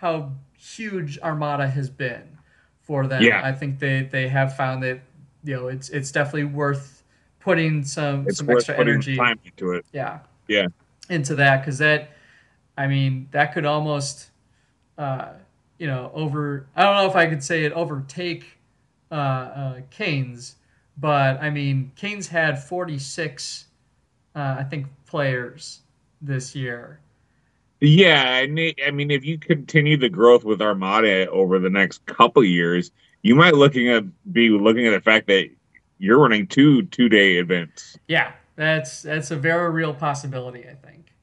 [0.00, 2.38] how huge Armada has been
[2.82, 3.22] for them.
[3.22, 3.40] Yeah.
[3.44, 5.00] I think they, they have found that
[5.42, 7.02] you know it's it's definitely worth
[7.40, 9.84] putting some It's some worth extra energy time into it.
[9.92, 10.66] yeah Yeah.
[11.10, 12.10] into that because that
[12.76, 14.30] I mean that could almost
[14.98, 15.34] uh,
[15.78, 18.58] you know over I don't know if I could say it overtake
[19.10, 20.56] uh, uh, Kings,
[20.96, 23.66] but I mean Kings had 46
[24.36, 25.80] uh, I think players
[26.20, 27.00] this year.
[27.80, 32.04] Yeah, and it- I mean, if you continue the growth with Armada over the next
[32.06, 32.90] couple years,
[33.22, 35.50] you might looking at be looking at the fact that
[35.98, 40.68] you're running two two day events, Yeah, that's that's a very real possibility.
[40.68, 41.13] I think.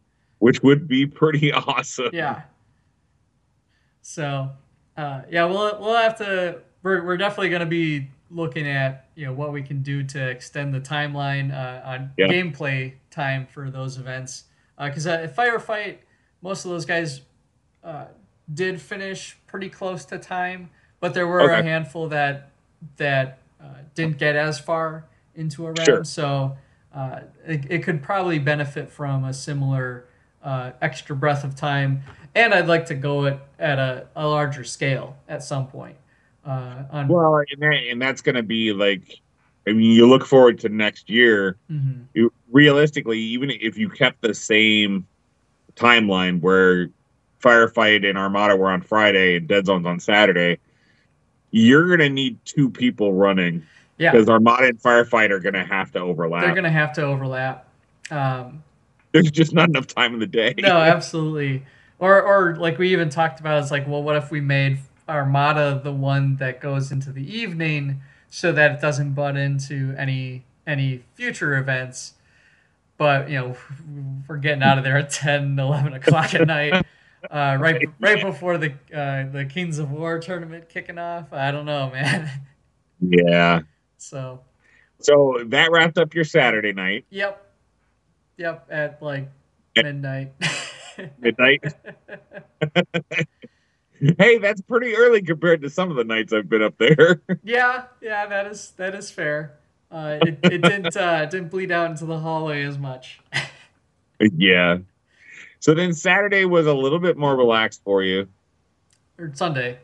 [0.42, 2.10] Which would be pretty awesome.
[2.12, 2.42] Yeah.
[4.02, 4.50] So,
[4.98, 6.60] uh, yeah, we'll we'll have to.
[6.84, 10.30] We're we're definitely going to be looking at you know what we can do to
[10.30, 12.28] extend the timeline uh, on Yeah.
[12.28, 14.46] gameplay time for those events.
[14.80, 15.98] Because uh, at firefight,
[16.42, 17.22] most of those guys
[17.84, 18.06] uh,
[18.52, 22.50] did finish pretty close to time, but there were a handful that
[22.98, 25.86] that uh, didn't get as far into a round.
[25.86, 26.04] Sure.
[26.04, 26.58] So
[26.96, 30.06] uh, it, it could probably benefit from a similar
[30.44, 32.02] uh, extra breath of time.
[32.34, 35.98] And I'd like to go at, at a, a larger scale at some point.
[36.46, 39.22] Uh, on, Well, and, that, and that's going to be like,
[39.68, 41.58] I mean, you look forward to next year.
[41.72, 42.06] Mhm.
[42.14, 45.06] You, realistically, even if you kept the same
[45.76, 46.90] timeline where
[47.42, 50.58] firefight and Armada were on Friday and Dead Zone's on Saturday,
[51.52, 53.64] you're going to need two people running
[53.98, 56.44] yeah, because Armada and firefight are going to have to overlap.
[56.44, 57.68] they're going to have to overlap.
[58.10, 58.64] Um,
[59.12, 60.54] There's just not enough time in the day.
[60.58, 61.66] no, absolutely.
[62.00, 65.80] Or, or like we even talked about, it's like, well, what if we made Armada
[65.84, 71.04] the one that goes into the evening so that it doesn't butt into any any
[71.16, 72.14] future events?
[72.98, 73.58] But you know,
[74.28, 76.86] we're getting out of there at 10, 11 o'clock at night,
[77.30, 81.34] uh, right right before the uh, the Kings of War tournament kicking off.
[81.34, 82.30] I don't know, man.
[83.00, 83.62] Yeah.
[83.98, 84.42] So,
[85.00, 87.51] So that wrapped up your Saturday night, yep,
[88.38, 89.30] yep, at like
[89.76, 90.34] midnight.
[91.20, 91.64] midnight.
[94.18, 97.22] hey, that's pretty early compared to some of the nights I've been up there.
[97.44, 99.58] Yeah, yeah, that is that is fair.
[99.92, 103.20] Uh, it, it didn't uh, didn't bleed out into the hallway as much.
[104.20, 104.78] yeah.
[105.60, 108.28] So then Saturday was a little bit more relaxed for you.
[109.18, 109.80] or Sunday.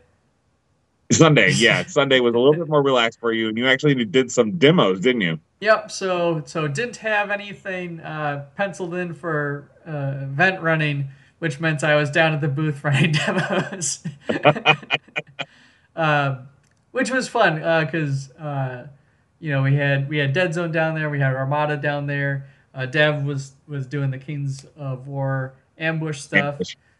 [1.11, 4.31] Sunday, yeah, Sunday was a little bit more relaxed for you, and you actually did
[4.31, 5.39] some demos, didn't you?
[5.61, 5.91] Yep.
[5.91, 11.95] So so didn't have anything uh, penciled in for uh, event running, which meant I
[11.95, 14.03] was down at the booth running demos,
[15.95, 16.47] um,
[16.91, 17.55] which was fun
[17.85, 18.87] because uh,
[19.39, 22.47] you know we had we had Dead Zone down there, we had Armada down there.
[22.75, 26.59] Uh, Dev was was doing the Kings of War ambush stuff.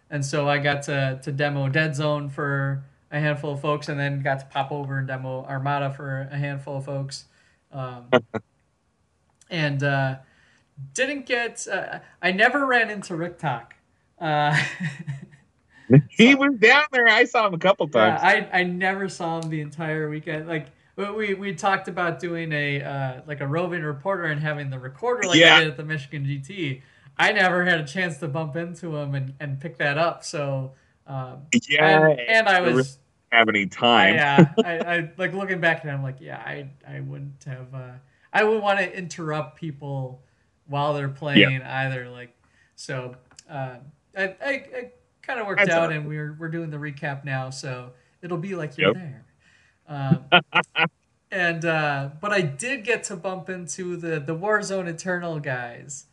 [0.10, 4.00] and so I got to to demo Dead Zone for a handful of folks, and
[4.00, 7.26] then got to pop over and demo Armada for a handful of folks,
[7.72, 8.10] um,
[9.50, 10.16] and uh,
[10.94, 11.68] didn't get.
[11.72, 13.76] Uh, I never ran into Rick Talk.
[14.20, 14.58] Uh,
[16.10, 17.08] He was down there.
[17.08, 18.20] I saw him a couple times.
[18.22, 18.28] yeah.
[18.54, 20.46] I I never saw him the entire weekend.
[20.48, 24.80] Like we we talked about doing a uh, like a roving reporter and having the
[24.80, 25.56] recorder like Yeah.
[25.56, 26.82] I did at the Michigan GT.
[27.18, 30.24] I never had a chance to bump into him and, and pick that up.
[30.26, 30.74] So
[31.08, 33.00] um, yeah, and, and I really was
[33.32, 34.16] have any time.
[34.16, 37.74] yeah, I, I like looking back at it, I'm like, yeah, I I wouldn't have
[37.74, 37.92] uh,
[38.34, 40.22] I wouldn't want to interrupt people
[40.68, 42.10] while they're playing either.
[42.10, 42.36] Like
[42.76, 43.16] so
[43.50, 43.78] uh,
[44.18, 44.92] I, I, I
[45.22, 45.98] kind of worked That's out right.
[45.98, 47.92] and we're we're doing the recap now, so
[48.22, 48.96] it'll be like you're Yep.
[48.96, 49.26] there.
[49.90, 50.26] Um,
[51.32, 56.06] and uh, but I did get to bump into the the Warzone Eternal guys.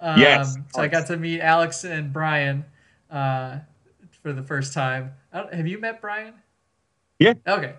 [0.00, 0.56] Um, Yes.
[0.74, 2.64] So I got to meet Alex and Brian
[3.10, 3.58] uh,
[4.22, 5.12] for the first time.
[5.32, 6.34] I don't, have you met Brian?
[7.18, 7.34] Yeah.
[7.46, 7.74] Okay.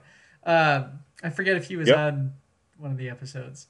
[0.45, 1.97] Um, I forget if he was Yep.
[1.97, 2.33] on
[2.77, 3.67] one of the episodes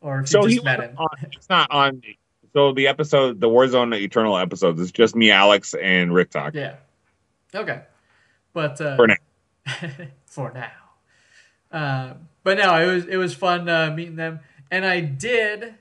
[0.00, 0.96] or if So you he just met him.
[0.96, 2.02] on, it's not on.
[2.52, 6.54] So the episode, the Warzone Eternal episodes, is just me, Alex, and Rick Talk.
[6.54, 6.76] Yeah.
[7.54, 7.82] Okay.
[8.52, 9.16] But uh, For now.
[10.26, 10.70] for now.
[11.70, 12.14] Uh,
[12.44, 15.74] but no, it was it was fun uh, meeting them, and I did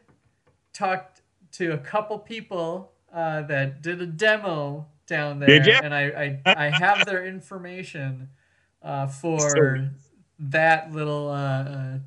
[0.74, 1.18] talk
[1.54, 6.70] to a couple people uh, that did a demo down there, and I, I I
[6.70, 8.30] have their information
[8.82, 9.92] uh, for
[10.40, 12.00] that little uh, uh,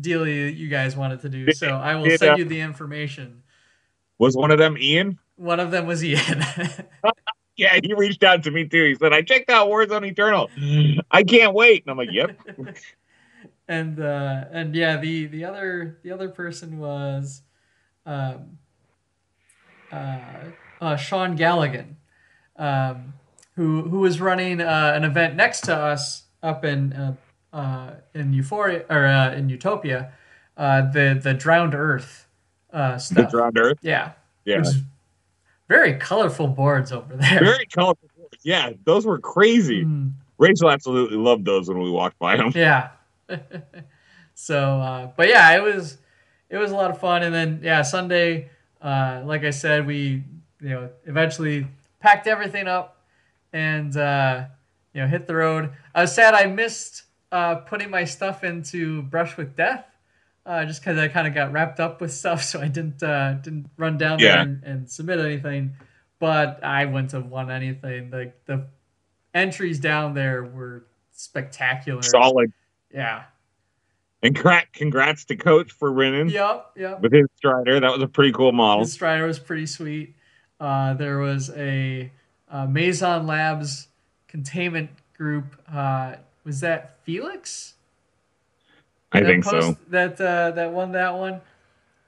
[0.00, 1.52] deal you, you guys wanted to do.
[1.52, 3.42] So I will send uh, you the information.
[4.18, 5.18] Was one of them Ian?
[5.36, 6.42] One of them was Ian.
[7.58, 8.84] Yeah, he reached out to me too.
[8.84, 10.50] He said, "I checked out Warzone Eternal.
[11.10, 12.38] I can't wait." And I'm like, "Yep."
[13.68, 17.40] and uh, and yeah, the the other the other person was
[18.04, 18.58] um,
[19.90, 20.18] uh,
[20.80, 21.94] uh, Sean Galligan,
[22.58, 23.14] um,
[23.54, 27.14] who who was running uh, an event next to us up in uh,
[27.52, 30.12] uh, in Euphoria or uh, in Utopia,
[30.56, 32.26] uh, the the Drowned Earth
[32.72, 33.26] uh, The.
[33.30, 33.78] Drowned Earth.
[33.82, 34.12] Yeah,
[34.44, 34.62] Yeah,
[35.68, 37.40] very colorful boards over there.
[37.40, 38.08] very colorful.
[38.16, 38.36] boards.
[38.44, 39.84] Yeah, those were crazy.
[39.84, 40.12] Mm.
[40.38, 42.52] Rachel absolutely loved those when we walked by them.
[42.54, 42.90] Yeah.
[44.34, 45.98] so, uh, but yeah, it was
[46.50, 48.50] it was a lot of fun, and then yeah, Sunday,
[48.82, 50.22] uh, like I said, we
[50.60, 51.66] you know eventually
[52.00, 53.04] packed everything up
[53.52, 54.44] and uh,
[54.92, 55.72] you know hit the road.
[55.94, 59.84] I was sad I missed uh, putting my stuff into Brush with Death.
[60.44, 63.34] Uh, just because I kind of got wrapped up with stuff, so I didn't uh,
[63.34, 65.74] didn't run down there and, and submit anything.
[66.20, 68.10] But I wouldn't have won anything.
[68.10, 68.68] The the
[69.34, 72.02] entries down there were spectacular.
[72.02, 72.52] Solid.
[72.94, 73.24] Yeah.
[74.22, 76.72] And crack, congrats to Coach for winning Yep.
[76.76, 77.00] Yep.
[77.02, 77.78] with his Strider.
[77.80, 78.84] That was a pretty cool model.
[78.84, 80.15] The Strider was pretty sweet.
[80.58, 82.10] Uh, there was a,
[82.50, 83.88] uh Mazon Labs
[84.28, 85.56] containment group.
[85.72, 87.74] Uh, was that Felix?
[89.12, 89.76] I that think so.
[89.88, 91.40] That uh, that won that one,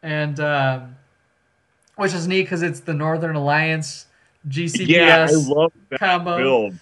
[0.03, 0.97] and um,
[1.97, 4.07] which is neat because it's the Northern Alliance
[4.49, 6.37] GCPS Yeah, I love that combo.
[6.37, 6.75] build.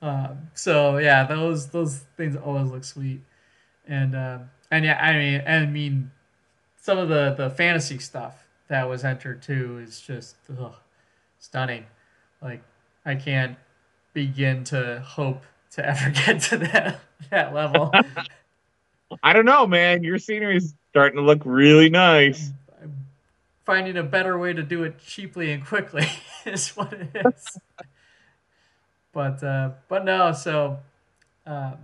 [0.00, 3.20] Um, so yeah, those those things always look sweet,
[3.86, 6.10] and um, and yeah, I mean, I mean,
[6.80, 10.74] some of the the fantasy stuff that was entered too is just ugh,
[11.38, 11.86] stunning.
[12.42, 12.62] Like
[13.04, 13.56] I can't
[14.12, 17.92] begin to hope to ever get to that that level.
[19.22, 20.02] I don't know, man.
[20.02, 22.52] Your scenery's starting to look really nice.
[22.80, 23.06] I'm
[23.64, 26.06] Finding a better way to do it cheaply and quickly
[26.44, 27.58] is what it is.
[29.12, 30.78] but uh, but no, so
[31.46, 31.76] um,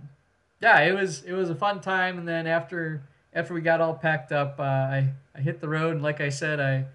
[0.61, 3.03] yeah, it was it was a fun time, and then after
[3.33, 6.29] after we got all packed up, uh, I I hit the road, and like I
[6.29, 6.85] said, I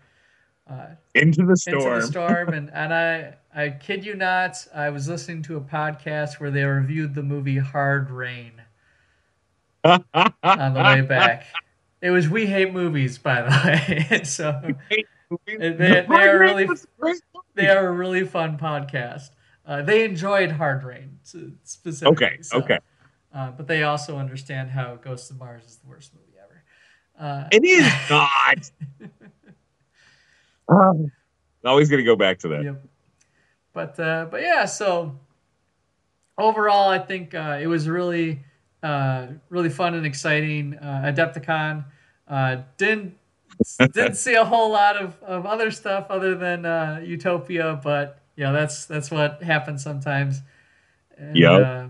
[0.70, 1.80] uh, Into the storm.
[1.80, 5.60] into the storm, and and I I kid you not, I was listening to a
[5.60, 8.52] podcast where they reviewed the movie Hard Rain
[9.84, 11.46] on the way back.
[12.02, 14.22] It was We Hate Movies, by the way.
[14.24, 14.58] so
[15.46, 16.66] they, they, are really
[17.54, 19.28] they are a really fun podcast.
[19.66, 22.26] Uh, they enjoyed Hard Rain specifically.
[22.26, 22.78] Okay, so, okay.
[23.34, 26.62] Uh, but they also understand how Ghost of Mars is the worst movie ever.
[27.18, 28.70] Uh, It is not.
[30.70, 31.10] Um,
[31.64, 32.64] always going to go back to that.
[32.64, 32.82] Yep.
[33.72, 35.18] But uh, but yeah, so
[36.38, 38.44] overall, I think uh, it was really
[38.82, 40.74] uh, really fun and exciting.
[40.74, 41.84] Uh, Adepticon
[42.28, 43.16] uh, didn't
[43.78, 48.44] didn't see a whole lot of, of other stuff other than uh, Utopia, but you
[48.44, 50.40] know that's that's what happens sometimes.
[51.34, 51.52] Yeah.
[51.52, 51.88] Uh,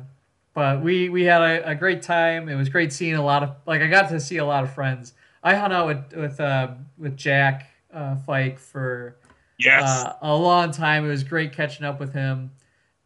[0.53, 2.49] but we we had a, a great time.
[2.49, 4.75] It was great seeing a lot of like I got to see a lot of
[4.75, 5.15] friends.
[5.43, 9.17] I hung out with with uh, with Jack uh, Fike for
[9.59, 9.83] Yes.
[9.85, 11.05] uh, a long time.
[11.05, 12.53] It was great catching up with him,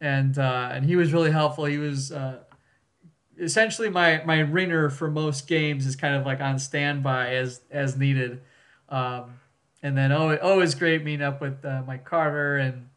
[0.01, 1.65] and uh, and he was really helpful.
[1.65, 2.41] He was uh,
[3.39, 7.97] essentially my my ringer for most games is kind of like on standby as as
[7.97, 8.41] needed.
[8.89, 9.41] Um,
[9.83, 12.89] and then oh, always great meeting up with uh, Mike Carter and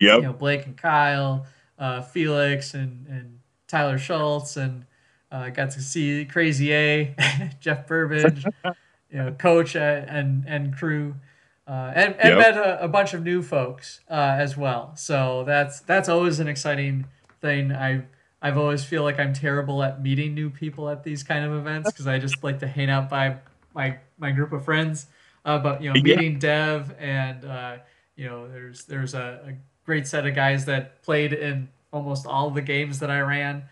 [0.00, 0.16] Yep.
[0.16, 1.46] you know Blake and Kyle,
[1.78, 4.84] uh, Felix and and Tyler Schultz, and
[5.32, 7.16] uh, got to see Crazy A,
[7.60, 8.44] Jeff Burbage,
[9.10, 11.16] you know, Coach and and crew,
[11.68, 12.38] uh, and and Yep.
[12.38, 14.92] met a, a bunch of new folks uh, as well.
[14.96, 17.06] So that's that's always an exciting
[17.40, 17.72] thing.
[17.72, 18.04] I
[18.40, 21.92] I've always feel like I'm terrible at meeting new people at these kind of events
[21.92, 23.36] because I just like to hang out by
[23.74, 25.06] my my group of friends.
[25.44, 26.16] Uh, but you know, Yeah.
[26.16, 27.76] meeting Dev and uh,
[28.16, 29.52] you know, there's there's a, a
[29.84, 33.64] great set of guys that played in almost all the games that I ran.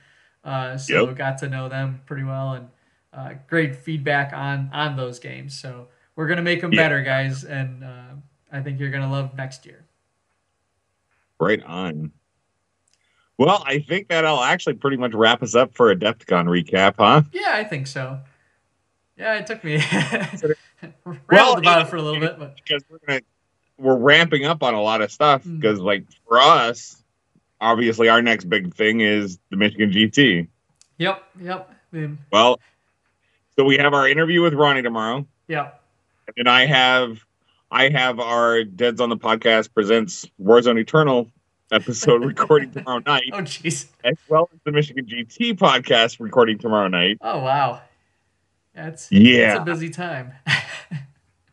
[0.44, 1.16] Uh, so Yep.
[1.16, 2.68] got to know them pretty well and
[3.12, 5.58] uh, great feedback on on those games.
[5.58, 6.82] So we're gonna make them Yeah.
[6.82, 8.14] better, guys, and uh,
[8.52, 9.84] I think you're gonna love next year.
[11.38, 12.12] Right on.
[13.38, 17.22] Well, I think that'll actually pretty much wrap us up for a Adepticon recap, huh?
[17.32, 18.20] Yeah, I think so.
[19.18, 19.76] Yeah, it took me
[21.30, 23.20] Well, about it- it for a little bit, but Because we're gonna
[23.78, 25.44] we're ramping up on a lot of stuff.
[25.44, 25.60] Mm.
[25.60, 27.02] Because like for us,
[27.60, 30.48] obviously our next big thing is the Michigan GT.
[30.96, 31.70] yep, yep,
[32.32, 32.58] Well,
[33.58, 35.82] so we have our interview with Ronnie tomorrow, yep,
[36.36, 37.24] and I have
[37.70, 41.30] I have our Dead Zone the Podcast presents Warzone Eternal
[41.72, 43.86] episode recording tomorrow night, Oh, jeez.
[44.04, 47.18] as well as the Michigan GT podcast recording tomorrow night.
[47.20, 47.80] Oh, wow.
[48.74, 49.52] That's Yeah.
[49.52, 50.32] It's a busy time.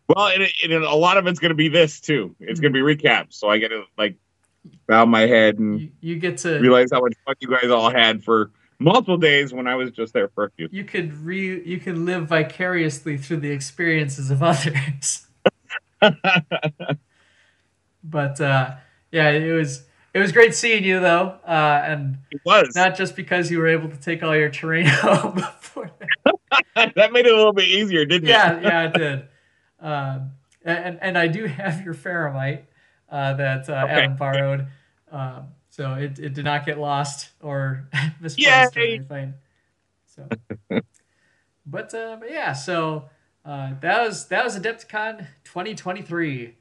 [0.10, 2.36] Well, and, and a lot of it's going to be this too.
[2.42, 4.18] It's going to be recaps, so I get to like
[4.86, 7.90] bow my head and you, you get to realize how much fun you guys all
[7.90, 8.52] had for
[8.84, 10.68] multiple days when I was just there for a few.
[10.72, 15.28] you could re you can live vicariously through the experiences of others.
[18.04, 18.76] but uh,
[19.12, 23.16] yeah, it was it was great seeing you though, uh, and It was not just
[23.16, 25.90] because you were able to take all your terrain home before.
[26.76, 28.64] that made it a little bit easier, didn't yeah, it?
[28.64, 29.28] yeah, yeah, it did.
[29.80, 30.32] Um,
[30.64, 32.64] and and I do have your Faramite
[33.10, 33.92] uh, that uh, Okay.
[33.94, 34.68] Adam borrowed,
[35.12, 37.90] um, so it, it did not get lost or
[38.22, 39.34] misplaced or anything.
[40.06, 40.30] So,
[41.66, 43.10] but uh, but yeah, so
[43.44, 46.54] uh, that was that was Adepticon 2023,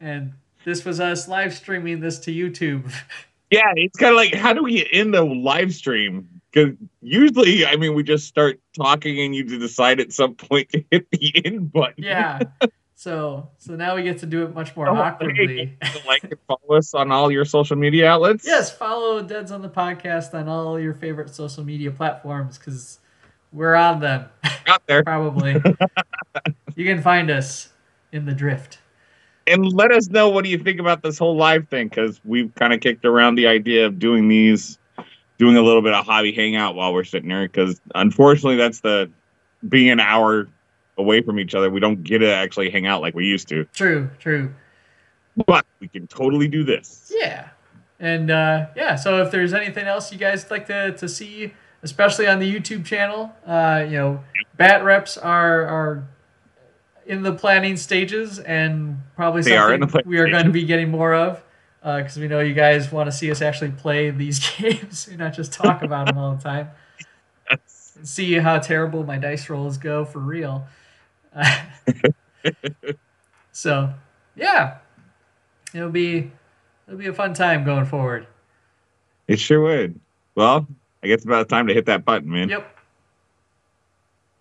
[0.00, 0.32] and
[0.64, 2.90] this was us live streaming this to YouTube.
[3.50, 6.40] Yeah, it's kind of like how do we end the live stream?
[6.50, 10.82] Because usually, I mean, we just start talking and you decide at some point to
[10.90, 12.02] hit the end button.
[12.02, 12.40] yeah.
[12.96, 15.76] So so now we get to do it much more Oh, awkwardly.
[15.82, 18.46] hey, like and follow us on all your social media outlets.
[18.46, 23.00] Yes, follow Deadzone the podcast on all your favorite social media platforms because
[23.52, 24.26] we're on them.
[24.66, 25.02] out there.
[25.02, 25.54] Probably.
[26.76, 27.70] you can find us
[28.12, 28.78] in the drift.
[29.46, 32.54] and let us know what do you think about this whole live thing because we've
[32.54, 34.78] kind of kicked around the idea of doing these
[35.36, 39.10] doing a little bit of hobby hangout while we're sitting there because unfortunately that's the
[39.68, 40.48] being an hour
[40.98, 43.64] away from each other we don't get to actually hang out like we used to
[43.74, 44.52] True, true.
[45.46, 47.48] but we can totally do this Yeah.
[48.00, 52.26] And uh, yeah, so if there's anything else you guys like to, to see, especially
[52.26, 54.24] on the YouTube channel, uh, you know,
[54.56, 56.04] bat reps are are
[57.06, 60.90] in the planning stages and probably They something planning we are going to be getting
[60.90, 61.42] more of
[61.82, 65.32] because we know you guys want to see us actually play these games and not
[65.32, 66.70] just talk about them all the time.
[67.66, 70.66] See how terrible my dice rolls go for real.
[73.52, 73.92] so,
[74.36, 74.78] yeah,
[75.74, 76.30] it'll be
[76.86, 78.26] it'll be a fun time going forward.
[79.28, 79.98] it sure would
[80.34, 80.66] well
[81.02, 82.76] i guess it's about time to hit that button man Yep.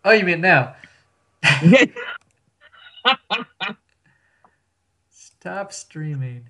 [0.06, 0.76] Oh, you mean now?
[5.10, 6.50] Stop streaming.